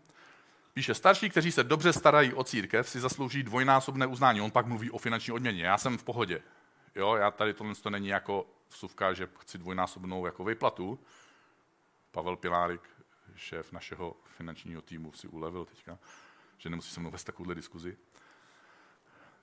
Píše, 0.76 0.94
starší, 0.94 1.30
kteří 1.30 1.52
se 1.52 1.64
dobře 1.64 1.92
starají 1.92 2.34
o 2.34 2.44
církev, 2.44 2.88
si 2.88 3.00
zaslouží 3.00 3.42
dvojnásobné 3.42 4.06
uznání. 4.06 4.40
On 4.40 4.50
pak 4.50 4.66
mluví 4.66 4.90
o 4.90 4.98
finanční 4.98 5.32
odměně. 5.32 5.64
Já 5.64 5.78
jsem 5.78 5.98
v 5.98 6.04
pohodě. 6.04 6.42
Jo, 6.94 7.14
já 7.14 7.30
tady 7.30 7.54
tohle 7.54 7.74
to 7.74 7.90
není 7.90 8.08
jako 8.08 8.46
vsuvka, 8.68 9.12
že 9.12 9.28
chci 9.38 9.58
dvojnásobnou 9.58 10.26
jako 10.26 10.44
vyplatu. 10.44 10.98
Pavel 12.10 12.36
Pilárik, 12.36 12.80
šéf 13.36 13.72
našeho 13.72 14.16
finančního 14.24 14.82
týmu, 14.82 15.12
si 15.12 15.28
ulevil 15.28 15.64
teďka, 15.64 15.98
že 16.58 16.70
nemusí 16.70 16.90
se 16.90 17.00
mnou 17.00 17.10
vést 17.10 17.24
takovouhle 17.24 17.54
diskuzi. 17.54 17.96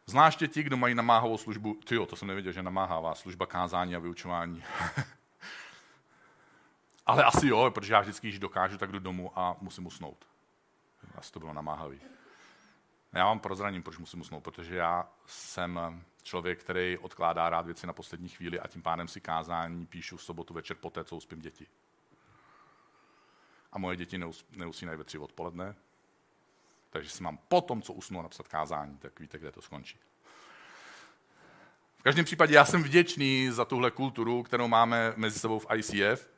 Zvláště 0.06 0.48
ti, 0.48 0.64
kdo 0.64 0.78
mají 0.78 0.96
namáhavou 0.96 1.38
službu. 1.38 1.74
Ty 1.74 1.96
jo, 1.96 2.06
to 2.06 2.16
jsem 2.16 2.28
nevěděl, 2.28 2.52
že 2.52 2.64
namáhává 2.64 3.16
služba 3.16 3.46
kázání 3.46 3.96
a 3.96 4.00
vyučování. 4.00 4.64
Ale 7.06 7.24
asi 7.24 7.48
jo, 7.48 7.72
protože 7.72 7.94
já 7.94 8.02
vždycky, 8.02 8.28
když 8.28 8.40
dokážu, 8.40 8.78
tak 8.78 8.92
jdu 8.92 9.00
domů 9.00 9.40
a 9.40 9.58
musím 9.62 9.86
usnout. 9.86 10.33
Asi 11.16 11.32
to 11.32 11.40
bylo 11.40 11.54
namáhavý. 11.54 12.02
Já 13.14 13.26
vám 13.26 13.40
prozraním, 13.40 13.84
proč 13.84 13.98
musím 13.98 14.22
usnout, 14.22 14.44
protože 14.44 14.76
já 14.76 15.10
jsem 15.26 16.04
člověk, 16.24 16.60
který 16.60 16.98
odkládá 16.98 17.50
rád 17.50 17.66
věci 17.66 17.88
na 17.88 17.94
poslední 17.94 18.30
chvíli 18.30 18.60
a 18.60 18.68
tím 18.68 18.82
pádem 18.82 19.08
si 19.08 19.22
kázání 19.22 19.86
píšu 19.86 20.18
v 20.18 20.24
sobotu 20.24 20.54
večer 20.54 20.78
poté, 20.78 21.04
co 21.04 21.16
uspím 21.16 21.40
děti. 21.40 21.68
A 23.72 23.78
moje 23.78 23.98
děti 23.98 24.18
neus, 24.18 24.46
neusínají 24.52 24.98
ve 24.98 25.04
tři 25.04 25.18
odpoledne, 25.18 25.76
takže 26.90 27.10
si 27.10 27.24
mám 27.24 27.38
potom, 27.38 27.82
co 27.82 27.94
usnu, 27.94 28.22
napsat 28.22 28.48
kázání, 28.48 28.98
tak 28.98 29.20
víte, 29.20 29.38
kde 29.38 29.52
to 29.52 29.62
skončí. 29.62 30.00
V 31.98 32.04
každém 32.04 32.26
případě 32.26 32.56
já 32.56 32.66
jsem 32.66 32.84
vděčný 32.84 33.50
za 33.52 33.66
tuhle 33.66 33.92
kulturu, 33.92 34.44
kterou 34.44 34.68
máme 34.68 35.14
mezi 35.16 35.40
sebou 35.40 35.60
v 35.60 35.68
ICF, 35.76 36.30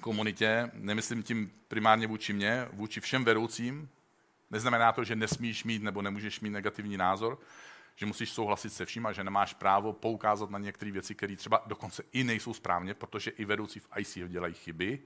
komunitě. 0.00 0.70
Nemyslím 0.72 1.22
tím 1.22 1.52
primárně 1.68 2.06
vůči 2.06 2.32
mně, 2.32 2.68
vůči 2.72 3.00
všem 3.00 3.24
vedoucím. 3.24 3.88
Neznamená 4.52 4.92
to, 4.92 5.04
že 5.04 5.16
nesmíš 5.16 5.64
mít 5.64 5.82
nebo 5.82 6.02
nemůžeš 6.02 6.40
mít 6.40 6.50
negativní 6.50 6.96
názor, 6.96 7.38
že 7.96 8.06
musíš 8.06 8.32
souhlasit 8.32 8.70
se 8.70 8.84
vším 8.86 9.06
a 9.06 9.12
že 9.12 9.24
nemáš 9.24 9.54
právo 9.54 9.92
poukázat 9.92 10.50
na 10.50 10.58
některé 10.58 10.90
věci, 10.90 11.14
které 11.14 11.36
třeba 11.36 11.62
dokonce 11.66 12.02
i 12.12 12.24
nejsou 12.24 12.54
správně, 12.54 12.94
protože 12.94 13.30
i 13.30 13.44
vedoucí 13.44 13.80
v 13.80 13.88
ICF 13.96 14.28
dělají 14.28 14.54
chyby. 14.54 14.98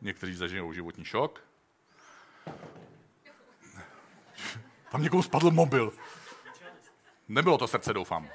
Někteří 0.00 0.34
zažijou 0.34 0.72
životní 0.72 1.04
šok. 1.04 1.44
Tam 4.90 5.02
někomu 5.02 5.22
spadl 5.22 5.50
mobil. 5.50 5.92
Nebylo 7.28 7.58
to 7.58 7.68
srdce, 7.68 7.92
doufám. 7.92 8.28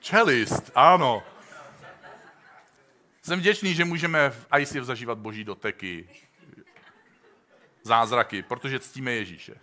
Čelist, 0.00 0.70
ano. 0.74 1.35
Jsem 3.26 3.38
vděčný, 3.38 3.74
že 3.74 3.84
můžeme 3.84 4.30
v 4.30 4.46
ICF 4.58 4.82
zažívat 4.82 5.18
boží 5.18 5.44
doteky, 5.44 6.08
zázraky, 7.82 8.42
protože 8.42 8.80
ctíme 8.80 9.12
Ježíše. 9.12 9.54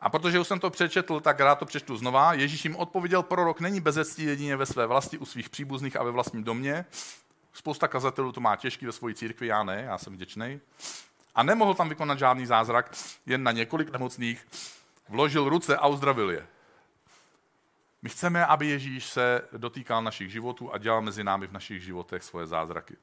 A 0.00 0.08
protože 0.08 0.40
už 0.40 0.48
jsem 0.48 0.60
to 0.60 0.70
přečetl, 0.70 1.20
tak 1.20 1.40
rád 1.40 1.58
to 1.58 1.64
přečtu 1.64 1.96
znova. 1.96 2.32
Ježíš 2.32 2.64
jim 2.64 2.76
odpověděl, 2.76 3.22
prorok 3.22 3.60
není 3.60 3.80
bez 3.80 4.18
jedině 4.18 4.56
ve 4.56 4.66
své 4.66 4.86
vlasti, 4.86 5.18
u 5.18 5.24
svých 5.24 5.50
příbuzných 5.50 5.96
a 5.96 6.02
ve 6.02 6.10
vlastním 6.10 6.44
domě. 6.44 6.84
Spousta 7.52 7.88
kazatelů 7.88 8.32
to 8.32 8.40
má 8.40 8.56
těžký 8.56 8.86
ve 8.86 8.92
své 8.92 9.14
církvi, 9.14 9.46
já 9.46 9.62
ne, 9.62 9.82
já 9.86 9.98
jsem 9.98 10.12
vděčný. 10.12 10.60
A 11.34 11.42
nemohl 11.42 11.74
tam 11.74 11.88
vykonat 11.88 12.18
žádný 12.18 12.46
zázrak, 12.46 12.96
jen 13.26 13.42
na 13.42 13.52
několik 13.52 13.92
nemocných 13.92 14.46
vložil 15.08 15.48
ruce 15.48 15.76
a 15.76 15.86
uzdravil 15.86 16.30
je. 16.30 16.46
My 18.04 18.10
chceme, 18.10 18.46
aby 18.46 18.66
Ježíš 18.66 19.06
se 19.06 19.48
dotýkal 19.52 20.02
našich 20.02 20.30
životů 20.30 20.72
a 20.72 20.78
dělal 20.78 21.02
mezi 21.02 21.24
námi 21.24 21.46
v 21.46 21.52
našich 21.52 21.82
životech 21.82 22.22
svoje 22.22 22.46
zázraky. 22.46 22.96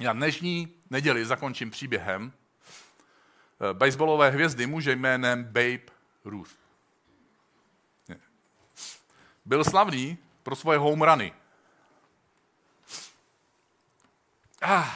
Já 0.00 0.12
dnešní 0.12 0.74
neděli 0.90 1.26
zakončím 1.26 1.70
příběhem 1.70 2.32
eh, 2.32 3.74
baseballové 3.74 4.30
hvězdy 4.30 4.66
muže 4.66 4.96
jménem 4.96 5.44
Babe 5.44 5.92
Ruth. 6.24 6.50
Byl 9.44 9.64
slavný 9.64 10.18
pro 10.42 10.56
svoje 10.56 10.78
home 10.78 11.02
runy. 11.02 11.32
Ah. 14.62 14.88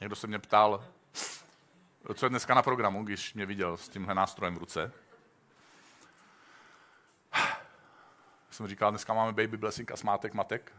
Někdo 0.00 0.16
se 0.16 0.26
mě 0.26 0.38
ptal, 0.38 0.84
co 2.14 2.26
je 2.26 2.30
dneska 2.30 2.54
na 2.54 2.62
programu, 2.62 3.04
když 3.04 3.34
mě 3.34 3.46
viděl 3.46 3.76
s 3.76 3.88
tímhle 3.88 4.14
nástrojem 4.14 4.54
v 4.54 4.58
ruce. 4.58 4.92
Jsem 8.60 8.68
říkal, 8.68 8.90
dneska 8.90 9.14
máme 9.14 9.32
baby 9.32 9.56
blessing 9.56 9.92
a 9.92 9.96
smátek 9.96 10.34
matek. 10.34 10.72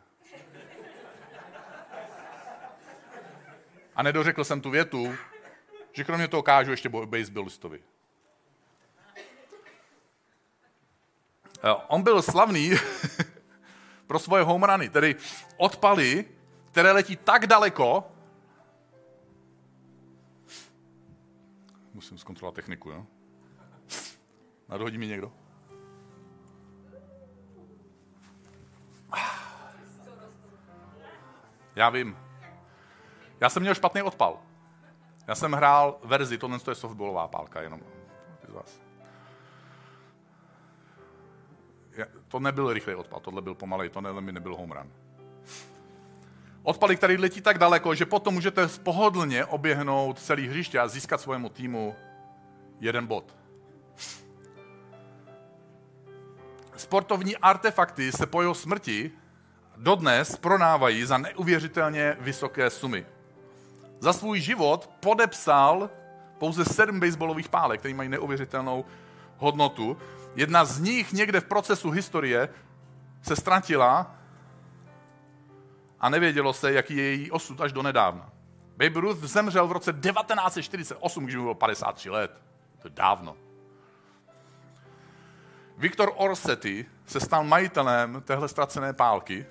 A 3.96 4.04
nedořekl 4.04 4.44
jsem 4.44 4.62
tu 4.62 4.70
větu, 4.70 5.16
že 5.92 6.04
kromě 6.04 6.28
toho 6.28 6.44
kážu 6.44 6.72
ještě 6.72 6.90
baseballistovi. 6.90 7.84
Eh, 11.64 11.74
on 11.88 12.04
byl 12.04 12.22
slavný 12.22 12.72
pro 14.08 14.20
svoje 14.20 14.44
home 14.44 14.64
runy, 14.64 14.90
tedy 14.90 15.16
odpaly, 15.58 16.26
které 16.72 16.92
letí 16.92 17.16
tak 17.18 17.48
daleko, 17.48 18.12
musím 21.94 22.18
zkontrolovat 22.18 22.56
techniku, 22.56 22.90
jo? 22.90 23.06
Nadhodí 24.70 24.98
mi 24.98 25.08
někdo? 25.08 25.41
Já 31.76 31.90
vím. 31.90 32.18
Já 33.42 33.50
jsem 33.50 33.62
měl 33.62 33.76
špatný 33.76 34.02
odpal. 34.02 34.40
Já 35.28 35.36
jsem 35.36 35.52
hrál 35.52 36.00
verzi, 36.04 36.38
tohle 36.38 36.60
je 36.70 36.76
softballová 36.76 37.28
pálka, 37.28 37.62
jenom 37.62 37.82
z 38.48 38.54
vás. 38.54 38.82
to 42.28 42.40
nebyl 42.40 42.74
rychlý 42.74 42.96
odpal, 42.96 43.20
tohle 43.20 43.42
byl 43.42 43.56
pomalej, 43.56 43.90
to 43.90 44.02
mi 44.02 44.32
nebyl 44.32 44.56
home. 44.56 44.92
Odpaly, 46.64 46.96
který 46.96 47.18
letí 47.18 47.42
tak 47.42 47.58
daleko, 47.58 47.96
že 47.96 48.06
potom 48.06 48.34
můžete 48.34 48.68
pohodlně 48.68 49.46
oběhnout 49.46 50.20
celý 50.20 50.48
hřiště 50.48 50.80
a 50.80 50.88
získat 50.88 51.22
svému 51.22 51.50
týmu 51.50 51.96
jeden 52.80 53.08
bod. 53.08 53.36
Sportovní 56.76 57.38
artefakty 57.38 58.12
se 58.12 58.26
po 58.26 58.42
jeho 58.42 58.56
smrti 58.56 59.12
dodnes 59.78 60.38
pronávají 60.38 61.06
za 61.06 61.18
neuvěřitelně 61.18 62.18
vysoké 62.20 62.70
sumy. 62.70 63.06
Za 64.00 64.14
svůj 64.14 64.40
život 64.40 64.90
podepsal 65.00 65.90
pouze 66.38 66.66
sedm 66.66 67.00
baseballových 67.00 67.50
pálek, 67.50 67.80
které 67.80 67.94
mají 67.94 68.10
neuvěřitelnou 68.10 68.86
hodnotu. 69.38 69.98
Jedna 70.36 70.66
z 70.66 70.80
nich 70.80 71.14
někde 71.14 71.40
v 71.40 71.46
procesu 71.46 71.90
historie 71.90 72.50
se 73.22 73.36
ztratila 73.36 74.16
a 76.00 76.10
nevědělo 76.10 76.54
se, 76.54 76.74
jaký 76.74 76.98
je 76.98 77.04
její 77.04 77.32
osud 77.32 77.62
až 77.62 77.72
do 77.72 77.84
nedávna. 77.84 78.30
Babe 78.78 79.00
Ruth 79.00 79.24
zemřel 79.24 79.68
v 79.68 79.72
roce 79.72 79.94
1948, 79.94 81.24
když 81.24 81.36
mu 81.36 81.42
bylo 81.42 81.56
53 81.56 82.10
let. 82.10 82.42
To 82.82 82.88
je 82.88 82.92
dávno. 82.96 83.38
Viktor 85.78 86.12
Orsetti 86.16 86.86
se 87.06 87.20
stal 87.20 87.44
majitelem 87.44 88.22
téhle 88.26 88.48
ztracené 88.48 88.94
pálky 88.94 89.46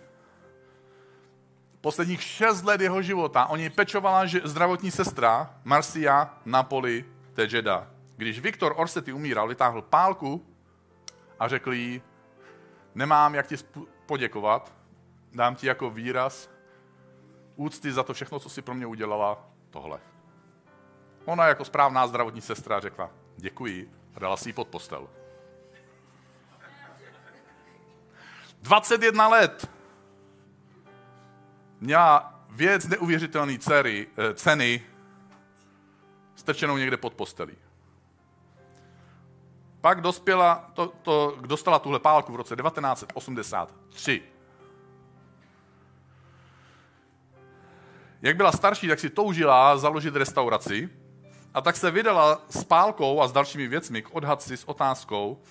posledních 1.81 2.23
šest 2.23 2.63
let 2.65 2.81
jeho 2.81 3.03
života 3.03 3.47
o 3.47 3.57
něj 3.57 3.71
pečovala 3.71 4.23
zdravotní 4.45 4.91
sestra 4.91 5.55
Marcia 5.65 6.35
Napoli 6.45 7.05
Tejeda. 7.35 7.87
Když 8.17 8.41
Viktor 8.41 8.75
Orsetti 8.77 9.13
umíral, 9.13 9.49
vytáhl 9.49 9.83
pálku 9.83 10.47
a 11.39 11.49
řekl 11.49 11.73
jí, 11.73 12.03
nemám 12.95 13.35
jak 13.35 13.47
ti 13.47 13.57
poděkovat, 14.07 14.73
dám 15.33 15.55
ti 15.55 15.67
jako 15.67 15.91
výraz 15.91 16.51
úcty 17.57 17.93
za 17.93 18.03
to 18.03 18.15
všechno, 18.15 18.39
co 18.39 18.49
si 18.49 18.63
pro 18.63 18.75
mě 18.75 18.87
udělala, 18.87 19.49
tohle. 19.71 20.01
Ona 21.25 21.47
jako 21.47 21.65
správná 21.65 22.07
zdravotní 22.07 22.41
sestra 22.41 22.81
řekla, 22.81 23.11
děkuji 23.37 23.91
a 24.15 24.21
dala 24.21 24.37
si 24.37 24.49
ji 24.49 24.53
pod 24.53 24.69
postel. 24.69 25.09
21 28.63 29.29
let 29.29 29.71
měla 31.81 32.41
věc 32.51 32.89
neuvěřitelné 32.89 33.59
dcery, 33.59 34.07
eh, 34.17 34.35
ceny 34.35 34.83
strčenou 36.35 36.77
někde 36.77 36.97
pod 36.97 37.15
postelí. 37.15 37.57
Pak 39.81 40.01
dospěla, 40.01 40.71
to, 40.75 40.93
to, 41.03 41.37
dostala 41.41 41.79
tuhle 41.79 41.99
pálku 41.99 42.33
v 42.33 42.37
roce 42.37 42.57
1983. 42.57 44.23
Jak 48.23 48.37
byla 48.37 48.53
starší, 48.53 48.89
tak 48.89 49.01
si 49.01 49.11
toužila 49.11 49.77
založit 49.79 50.17
restauraci 50.17 50.89
a 51.55 51.61
tak 51.61 51.77
se 51.77 51.91
vydala 51.91 52.43
s 52.49 52.65
pálkou 52.65 53.21
a 53.21 53.29
s 53.29 53.33
dalšími 53.33 53.69
věcmi 53.69 54.03
k 54.03 54.15
odhadci 54.15 54.57
s 54.57 54.69
otázkou, 54.69 55.43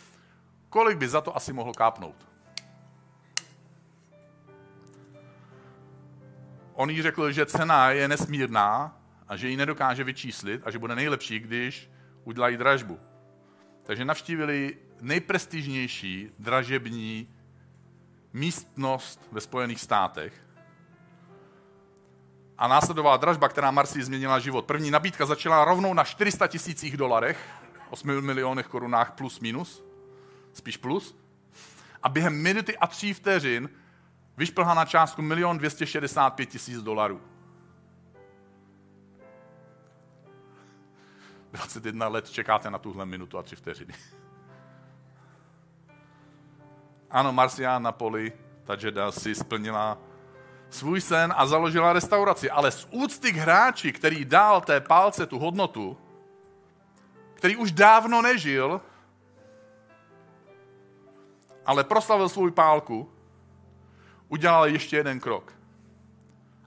kolik 0.70 0.98
by 0.98 1.08
za 1.08 1.22
to 1.22 1.36
asi 1.36 1.54
mohlo 1.54 1.74
kápnout. 1.74 2.29
On 6.80 6.89
jí 6.89 7.02
řekl, 7.02 7.32
že 7.32 7.46
cena 7.46 7.89
je 7.89 8.08
nesmírná 8.08 9.00
a 9.28 9.36
že 9.36 9.50
ji 9.50 9.58
nedokáže 9.58 10.04
vyčíslit 10.04 10.62
a 10.65 10.72
že 10.72 10.80
bude 10.80 10.96
nejlepší, 10.96 11.39
když 11.39 11.89
udělají 12.24 12.58
dražbu. 12.58 13.00
Takže 13.84 14.06
navštívili 14.06 14.78
nejprestižnější 15.02 16.32
dražební 16.39 17.30
místnost 18.34 19.28
ve 19.32 19.42
Spojených 19.42 19.80
státech 19.80 20.34
a 22.58 22.68
následovala 22.68 23.18
dražba, 23.18 23.50
která 23.50 23.72
Marsi 23.72 24.04
změnila 24.04 24.39
život. 24.39 24.65
První 24.65 24.92
nabídka 24.92 25.26
začala 25.26 25.65
rovnou 25.65 25.94
na 25.94 26.04
400 26.04 26.48
tisících 26.48 26.98
dolarech, 26.98 27.50
8 27.89 28.22
milionech 28.22 28.68
korunách 28.68 29.12
plus 29.12 29.39
minus, 29.39 29.84
spíš 30.54 30.78
plus. 30.78 31.20
A 32.04 32.10
během 32.10 32.42
minuty 32.42 32.78
a 32.78 32.88
tří 32.88 33.13
vteřin 33.13 33.70
vyšplhla 34.39 34.73
na 34.73 34.86
částku 34.86 35.21
1 35.21 35.54
265 35.54 36.45
tisíc 36.45 36.84
dolarů. 36.84 37.21
21 41.52 42.08
let 42.08 42.30
čekáte 42.30 42.69
na 42.69 42.78
tuhle 42.78 43.06
minutu 43.06 43.38
a 43.38 43.43
tři 43.43 43.56
vteřiny. 43.56 43.93
Ano, 47.12 47.34
Marcián 47.34 47.84
na 47.84 47.91
poli, 47.91 48.34
ta 48.63 48.78
Jeda 48.82 49.12
si 49.12 49.36
splnila 49.36 49.97
svůj 50.69 51.02
sen 51.02 51.34
a 51.38 51.47
založila 51.47 51.93
restauraci. 51.93 52.49
Ale 52.49 52.71
z 52.71 52.88
úcty 52.91 53.32
k 53.32 53.36
hráči, 53.36 53.91
který 53.91 54.25
dal 54.25 54.62
té 54.62 54.82
pálce 54.82 55.25
tu 55.25 55.39
hodnotu, 55.39 55.97
který 57.34 57.56
už 57.56 57.71
dávno 57.71 58.21
nežil, 58.21 58.82
ale 61.65 61.84
proslavil 61.84 62.30
svou 62.30 62.52
pálku, 62.52 63.18
udělal 64.30 64.68
ještě 64.68 64.98
jeden 64.98 65.20
krok. 65.20 65.54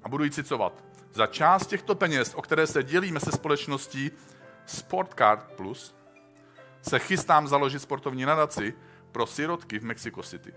A 0.03 0.09
budu 0.09 0.25
ji 0.25 0.31
citovat. 0.31 0.85
Za 1.13 1.27
část 1.27 1.67
těchto 1.67 1.95
peněz, 1.95 2.35
o 2.35 2.43
které 2.43 2.67
se 2.67 2.83
dělíme 2.83 3.21
se 3.21 3.33
společností 3.33 4.11
Sportcard 4.67 5.53
Plus, 5.57 5.95
se 6.83 6.99
chystám 6.99 7.49
založit 7.49 7.83
sportovní 7.83 8.25
nadaci 8.25 8.75
pro 9.13 9.27
sirotky 9.27 9.79
v 9.79 9.85
Mexico 9.85 10.23
City. 10.23 10.55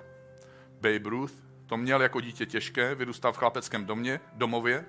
Babe 0.82 1.10
Ruth 1.10 1.34
to 1.66 1.78
měl 1.78 2.02
jako 2.02 2.22
dítě 2.22 2.46
těžké, 2.46 2.96
vyrůstal 2.96 3.34
v 3.34 3.38
chlapeckém 3.38 3.86
domě, 3.86 4.20
domově 4.34 4.86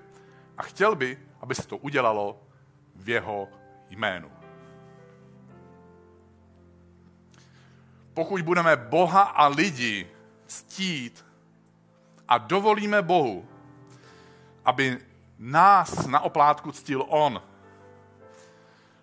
a 0.57 0.63
chtěl 0.63 0.95
by, 0.95 1.19
aby 1.41 1.55
se 1.55 1.67
to 1.67 1.77
udělalo 1.77 2.43
v 2.95 3.09
jeho 3.09 3.49
jménu. 3.89 4.31
Pokud 8.13 8.41
budeme 8.41 8.75
Boha 8.75 9.21
a 9.21 9.47
lidi 9.47 10.07
ctít 10.47 11.26
a 12.27 12.37
dovolíme 12.37 13.01
Bohu, 13.01 13.47
aby 14.65 14.99
nás 15.39 16.07
na 16.07 16.19
oplátku 16.19 16.71
ctil 16.71 17.05
On, 17.07 17.41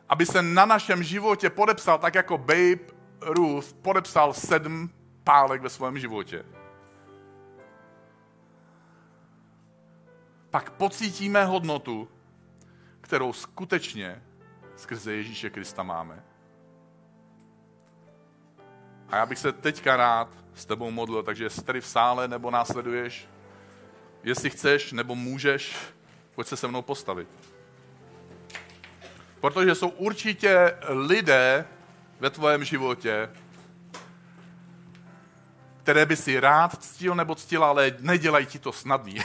aby 0.08 0.26
se 0.26 0.42
na 0.42 0.66
našem 0.66 1.02
životě 1.02 1.50
podepsal 1.50 1.98
tak, 1.98 2.14
jako 2.14 2.38
Babe 2.38 2.94
Ruth 3.20 3.72
podepsal 3.72 4.32
sedm 4.32 4.90
pálek 5.24 5.62
ve 5.62 5.70
svém 5.70 5.98
životě. 5.98 6.44
Pak 10.50 10.70
pocítíme 10.70 11.44
hodnotu, 11.44 12.08
kterou 13.00 13.32
skutečně 13.32 14.22
skrze 14.76 15.12
Ježíše 15.12 15.50
Krista 15.50 15.82
máme. 15.82 16.33
A 19.14 19.16
já 19.16 19.26
bych 19.26 19.38
se 19.38 19.52
teďka 19.52 19.96
rád 19.96 20.28
s 20.54 20.64
tebou 20.64 20.90
modlil, 20.90 21.22
takže 21.22 21.50
jsi 21.50 21.64
tady 21.64 21.80
v 21.80 21.86
sále 21.86 22.28
nebo 22.28 22.50
následuješ, 22.50 23.28
jestli 24.22 24.50
chceš 24.50 24.92
nebo 24.92 25.14
můžeš, 25.14 25.76
pojď 26.34 26.48
se 26.48 26.56
se 26.56 26.68
mnou 26.68 26.82
postavit. 26.82 27.28
Protože 29.40 29.74
jsou 29.74 29.88
určitě 29.88 30.78
lidé 30.88 31.66
ve 32.20 32.30
tvém 32.30 32.64
životě, 32.64 33.30
které 35.82 36.06
by 36.06 36.16
si 36.16 36.40
rád 36.40 36.82
ctil 36.82 37.14
nebo 37.14 37.34
ctila, 37.34 37.68
ale 37.68 37.96
nedělají 38.00 38.46
ti 38.46 38.58
to 38.58 38.72
snadný. 38.72 39.16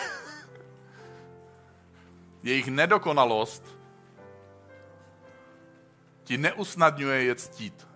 Jejich 2.43 2.67
nedokonalost 2.67 3.78
ti 6.23 6.38
neusnadňuje 6.38 7.23
je 7.23 7.36
ctít. 7.36 7.88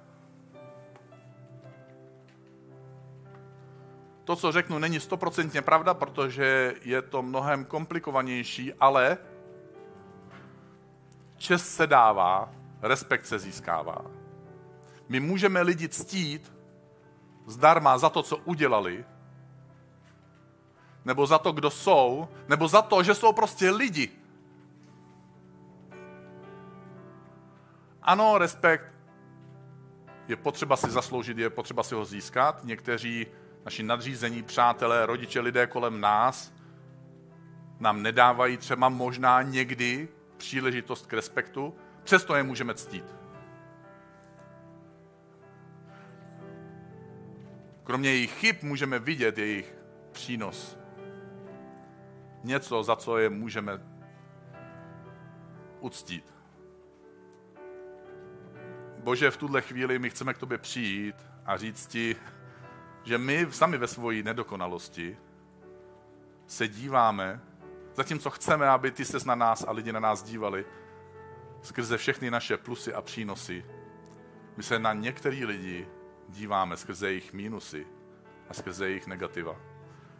To, 4.24 4.36
co 4.36 4.52
řeknu, 4.52 4.80
není 4.80 5.00
stoprocentně 5.00 5.62
pravda, 5.62 5.94
protože 5.94 6.76
je 6.82 7.02
to 7.02 7.22
mnohem 7.22 7.66
komplikovanější, 7.66 8.74
ale 8.74 9.18
čest 11.38 11.68
se 11.68 11.88
dává, 11.88 12.52
respekt 12.82 13.26
se 13.26 13.40
získává. 13.40 14.02
My 15.10 15.20
můžeme 15.20 15.62
lidi 15.62 15.90
ctít 15.90 16.54
zdarma 17.46 17.98
za 17.98 18.10
to, 18.10 18.24
co 18.24 18.38
udělali, 18.38 19.06
nebo 21.06 21.28
za 21.28 21.38
to, 21.40 21.52
kdo 21.52 21.70
jsou, 21.70 22.28
nebo 22.48 22.68
za 22.68 22.82
to, 22.82 23.04
že 23.04 23.16
jsou 23.16 23.34
prostě 23.34 23.72
lidi. 23.72 24.12
Ano, 28.02 28.38
respekt 28.38 28.94
je 30.28 30.36
potřeba 30.36 30.76
si 30.76 30.92
zasloužit, 30.92 31.38
je 31.38 31.50
potřeba 31.50 31.84
si 31.84 31.96
ho 31.96 32.06
získat. 32.06 32.64
Někteří 32.64 33.28
naši 33.66 33.84
nadřízení, 33.84 34.44
přátelé, 34.44 35.06
rodiče, 35.06 35.40
lidé 35.40 35.68
kolem 35.68 36.02
nás 36.02 36.54
nám 37.80 38.02
nedávají 38.02 38.58
třeba 38.58 38.90
možná 38.90 39.42
někdy 39.42 40.08
příležitost 40.38 41.08
k 41.08 41.14
respektu, 41.14 41.76
přesto 42.04 42.36
je 42.36 42.44
můžeme 42.44 42.74
ctít. 42.74 43.06
Kromě 47.84 48.10
jejich 48.10 48.32
chyb 48.32 48.56
můžeme 48.62 49.00
vidět 49.00 49.38
jejich 49.38 49.76
přínos. 50.12 50.78
Něco, 52.44 52.84
za 52.84 52.96
co 52.96 53.18
je 53.18 53.30
můžeme 53.30 53.80
uctít. 55.80 56.34
Bože, 58.98 59.32
v 59.32 59.38
tuhle 59.38 59.62
chvíli 59.62 60.00
my 60.00 60.10
chceme 60.10 60.34
k 60.34 60.38
tobě 60.38 60.58
přijít 60.58 61.16
a 61.46 61.58
říct 61.58 61.88
ti, 61.88 62.16
že 63.04 63.18
my 63.18 63.48
sami 63.50 63.78
ve 63.78 63.88
svojí 63.88 64.24
nedokonalosti 64.24 65.18
se 66.48 66.68
díváme, 66.68 67.42
zatímco 67.96 68.30
chceme, 68.30 68.70
aby 68.70 68.92
ty 68.92 69.06
ses 69.06 69.26
na 69.26 69.36
nás 69.36 69.66
a 69.68 69.72
lidi 69.72 69.94
na 69.94 70.00
nás 70.00 70.24
dívali, 70.24 70.66
skrze 71.62 71.98
všechny 71.98 72.32
naše 72.32 72.58
plusy 72.58 72.94
a 72.94 73.02
přínosy, 73.02 73.66
my 74.58 74.64
se 74.64 74.80
na 74.80 74.94
některý 74.94 75.46
lidi 75.46 75.88
díváme 76.30 76.78
skrze 76.78 77.08
jejich 77.08 77.34
mínusy 77.34 77.88
a 78.50 78.54
skrze 78.54 78.88
jejich 78.88 79.08
negativa, 79.08 79.56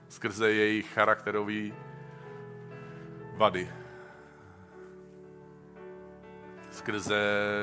skrze 0.10 0.52
jejich 0.52 0.94
charakterové 0.94 1.72
vady, 3.38 3.72
skrze 6.72 7.20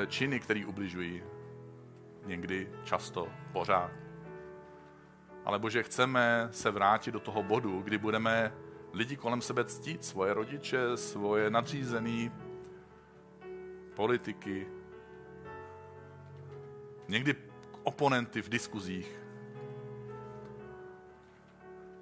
činy, 0.07 0.39
které 0.39 0.65
ubližují. 0.65 1.23
Někdy, 2.25 2.69
často, 2.83 3.27
pořád. 3.51 4.10
Ale 5.45 5.59
Bože, 5.59 5.83
chceme 5.83 6.49
se 6.51 6.71
vrátit 6.71 7.11
do 7.11 7.19
toho 7.19 7.43
bodu, 7.43 7.81
kdy 7.81 7.97
budeme 7.97 8.53
lidi 8.93 9.17
kolem 9.17 9.41
sebe 9.41 9.65
ctít, 9.65 10.05
svoje 10.05 10.33
rodiče, 10.33 10.97
svoje 10.97 11.49
nadřízený, 11.49 12.31
politiky, 13.95 14.67
někdy 17.07 17.35
oponenty 17.83 18.41
v 18.41 18.49
diskuzích. 18.49 19.21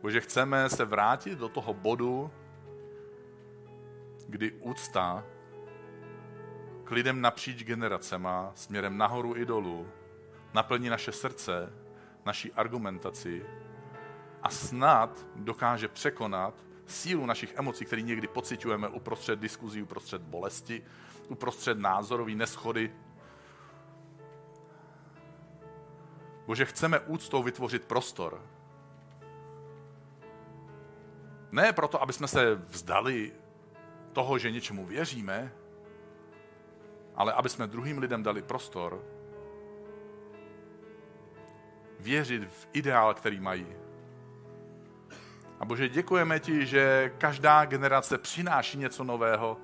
Bože, 0.02 0.21
chceme 0.21 0.69
se 0.69 0.86
vrátit 0.86 1.39
do 1.39 1.49
toho 1.49 1.73
bodu, 1.73 2.32
kdy 4.28 4.52
úcta 4.52 5.23
k 6.84 6.91
lidem 6.91 7.21
napříč 7.21 7.63
generacema, 7.63 8.52
směrem 8.56 8.97
nahoru 8.97 9.36
i 9.36 9.45
dolů, 9.45 9.88
naplní 10.54 10.89
naše 10.89 11.12
srdce, 11.12 11.73
naší 12.30 12.54
argumentaci 12.54 13.46
a 14.44 14.50
snad 14.50 15.25
dokáže 15.36 15.88
překonat 15.88 16.54
sílu 16.86 17.25
našich 17.25 17.54
emocí, 17.58 17.86
které 17.86 18.02
někdy 18.02 18.27
pocitujeme 18.27 18.88
uprostřed 18.88 19.40
diskuzí, 19.40 19.82
uprostřed 19.82 20.21
bolesti, 20.21 20.84
uprostřed 21.27 21.80
názorové 21.80 22.32
neschody. 22.32 22.94
Bože, 26.46 26.65
chceme 26.65 27.00
úctou 27.00 27.44
vytvořit 27.44 27.84
prostor. 27.84 28.46
Ne 31.52 31.73
proto, 31.73 32.02
aby 32.02 32.13
jsme 32.13 32.27
se 32.27 32.56
vzdali 32.56 33.34
toho, 34.13 34.38
že 34.38 34.52
něčemu 34.52 34.86
věříme, 34.86 35.52
ale 37.15 37.34
aby 37.34 37.50
jsme 37.50 37.67
druhým 37.67 37.98
lidem 37.98 38.23
dali 38.23 38.42
prostor 38.42 39.19
věřit 42.00 42.43
v 42.43 42.67
ideál, 42.73 43.13
který 43.13 43.39
mají. 43.39 43.67
A 45.60 45.65
Bože, 45.65 45.89
děkujeme 45.89 46.39
ti, 46.39 46.65
že 46.65 47.12
každá 47.17 47.65
generace 47.65 48.17
přináší 48.17 48.77
něco 48.77 49.04
nového 49.04 49.58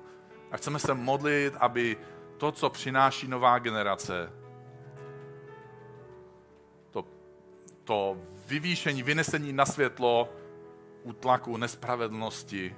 a 0.50 0.56
chceme 0.56 0.78
se 0.78 0.94
modlit, 0.94 1.54
aby 1.60 1.96
to, 2.36 2.52
co 2.52 2.70
přináší 2.70 3.28
nová 3.28 3.58
generace, 3.58 4.32
to, 6.90 7.04
to 7.84 8.16
vyvýšení, 8.46 9.02
vynesení 9.02 9.52
na 9.52 9.66
světlo 9.66 10.32
útlaku, 11.02 11.56
nespravedlnosti, 11.56 12.76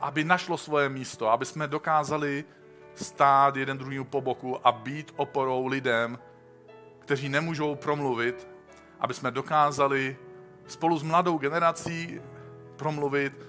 aby 0.00 0.24
našlo 0.24 0.56
svoje 0.56 0.88
místo, 0.88 1.30
aby 1.30 1.44
jsme 1.44 1.66
dokázali 1.66 2.44
stát 2.94 3.56
jeden 3.56 3.78
druhýmu 3.78 4.04
po 4.04 4.20
boku 4.20 4.66
a 4.66 4.72
být 4.72 5.12
oporou 5.16 5.66
lidem, 5.66 6.18
kteří 7.06 7.28
nemůžou 7.28 7.74
promluvit, 7.74 8.48
aby 9.00 9.14
jsme 9.14 9.30
dokázali 9.30 10.16
spolu 10.66 10.98
s 10.98 11.02
mladou 11.02 11.38
generací 11.38 12.20
promluvit 12.76 13.46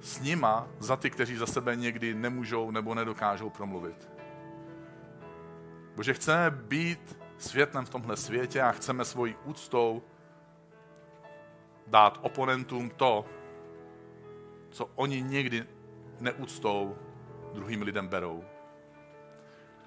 s 0.00 0.20
nima 0.20 0.68
za 0.78 0.96
ty, 0.96 1.10
kteří 1.10 1.36
za 1.36 1.46
sebe 1.46 1.76
někdy 1.76 2.14
nemůžou 2.14 2.70
nebo 2.70 2.94
nedokážou 2.94 3.50
promluvit. 3.50 4.10
Bože, 5.94 6.14
chceme 6.14 6.50
být 6.50 7.18
světlem 7.38 7.86
v 7.86 7.90
tomhle 7.90 8.16
světě 8.16 8.62
a 8.62 8.72
chceme 8.72 9.04
svojí 9.04 9.36
úctou 9.44 10.02
dát 11.86 12.18
oponentům 12.22 12.90
to, 12.90 13.24
co 14.70 14.90
oni 14.94 15.22
někdy 15.22 15.64
neúctou 16.20 16.96
druhým 17.54 17.82
lidem 17.82 18.08
berou. 18.08 18.44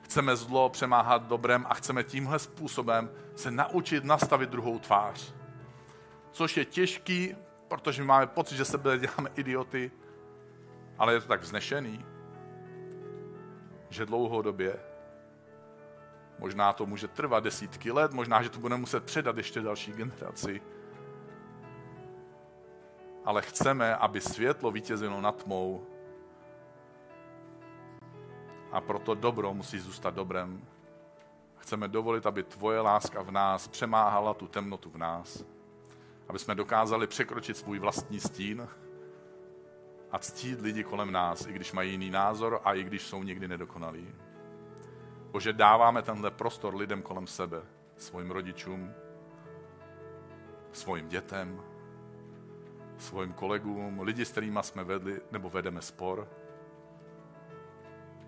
Chceme 0.06 0.36
zlo 0.36 0.70
přemáhat 0.70 1.28
dobrem 1.28 1.66
a 1.70 1.74
chceme 1.74 2.04
tímhle 2.04 2.40
způsobem 2.40 3.10
se 3.36 3.52
naučit 3.52 4.04
nastavit 4.04 4.50
druhou 4.50 4.80
tvář. 4.80 5.34
Což 6.32 6.58
je 6.58 6.66
těžký, 6.66 7.36
protože 7.68 8.02
my 8.02 8.08
máme 8.08 8.28
pocit, 8.28 8.56
že 8.56 8.66
sebe 8.66 8.98
děláme 8.98 9.30
idioty, 9.36 9.92
ale 10.98 11.14
je 11.14 11.22
to 11.22 11.28
tak 11.28 11.42
vznešený, 11.42 12.06
že 13.90 14.06
dlouhodobě 14.06 14.80
Možná 16.40 16.74
to 16.74 16.86
může 16.86 17.08
trvat 17.08 17.44
desítky 17.44 17.92
let, 17.92 18.14
možná, 18.14 18.44
že 18.44 18.50
to 18.50 18.60
budeme 18.60 18.82
muset 18.82 19.04
předat 19.04 19.38
ještě 19.38 19.62
další 19.62 19.92
generaci. 19.92 20.62
Ale 23.26 23.42
chceme, 23.42 23.96
aby 23.96 24.22
světlo 24.22 24.72
vítězilo 24.72 25.22
nad 25.22 25.44
tmou. 25.44 25.88
A 28.76 28.82
proto 28.82 29.16
dobro 29.16 29.54
musí 29.54 29.80
zůstat 29.80 30.14
dobrem. 30.14 30.62
Chceme 31.58 31.88
dovolit, 31.88 32.26
aby 32.26 32.44
tvoje 32.44 32.80
láska 32.82 33.22
v 33.22 33.32
nás 33.32 33.68
přemáhala 33.68 34.34
tu 34.34 34.48
temnotu 34.48 34.90
v 34.90 34.98
nás. 34.98 35.44
Aby 36.28 36.40
jsme 36.40 36.56
dokázali 36.56 37.08
překročit 37.08 37.58
svůj 37.58 37.80
vlastní 37.80 38.20
stín 38.20 38.68
a 40.12 40.20
ctít 40.20 40.62
lidi 40.62 40.84
kolem 40.84 41.12
nás, 41.12 41.48
i 41.48 41.54
když 41.54 41.72
mají 41.72 41.92
jiný 41.92 42.10
názor 42.10 42.62
a 42.64 42.74
i 42.74 42.84
když 42.84 43.04
jsou 43.04 43.24
někdy 43.24 43.48
nedokonalí. 43.48 44.08
Bože, 45.32 45.54
dáváme 45.54 46.02
tenhle 46.02 46.32
prostor 46.32 46.76
lidem 46.76 47.02
kolem 47.02 47.28
sebe, 47.28 47.62
svým 47.98 48.32
rodičům, 48.32 48.94
svým 50.72 51.08
dětem, 51.08 51.62
svým 52.98 53.34
kolegům, 53.34 54.00
lidi, 54.00 54.26
s 54.26 54.32
kterými 54.32 54.60
jsme 54.62 54.84
vedli 54.84 55.22
nebo 55.32 55.50
vedeme 55.50 55.82
spor. 55.82 56.28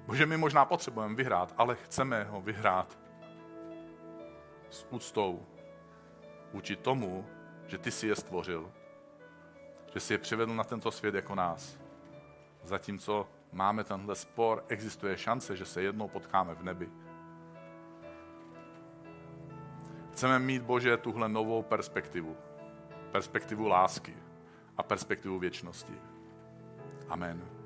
Bože, 0.08 0.26
my 0.26 0.38
možná 0.38 0.66
potřebujeme 0.66 1.16
vyhrát, 1.16 1.54
ale 1.58 1.76
chceme 1.76 2.24
ho 2.24 2.42
vyhrát 2.42 3.00
s 4.70 4.86
úctou 4.90 5.46
vůči 6.54 6.76
tomu, 6.76 7.26
že 7.68 7.78
ty 7.78 7.92
si 7.92 8.08
je 8.08 8.16
stvořil, 8.16 8.72
že 9.94 10.00
si 10.00 10.14
je 10.14 10.18
přivedl 10.18 10.56
na 10.56 10.64
tento 10.64 10.92
svět 10.92 11.16
jako 11.16 11.36
nás. 11.36 11.80
Zatímco 12.64 13.28
máme 13.52 13.84
tenhle 13.84 14.16
spor, 14.16 14.66
existuje 14.68 15.18
šance, 15.18 15.56
že 15.56 15.66
se 15.66 15.82
jednou 15.82 16.08
potkáme 16.08 16.56
v 16.56 16.64
nebi. 16.64 16.90
Chceme 20.12 20.40
mít, 20.40 20.62
Bože, 20.62 20.98
tuhle 20.98 21.30
novou 21.30 21.64
perspektivu. 21.64 22.38
Perspektivu 23.12 23.68
lásky 23.68 24.18
a 24.78 24.84
perspektivu 24.84 25.40
věčnosti. 25.40 25.94
Amen. 27.10 27.57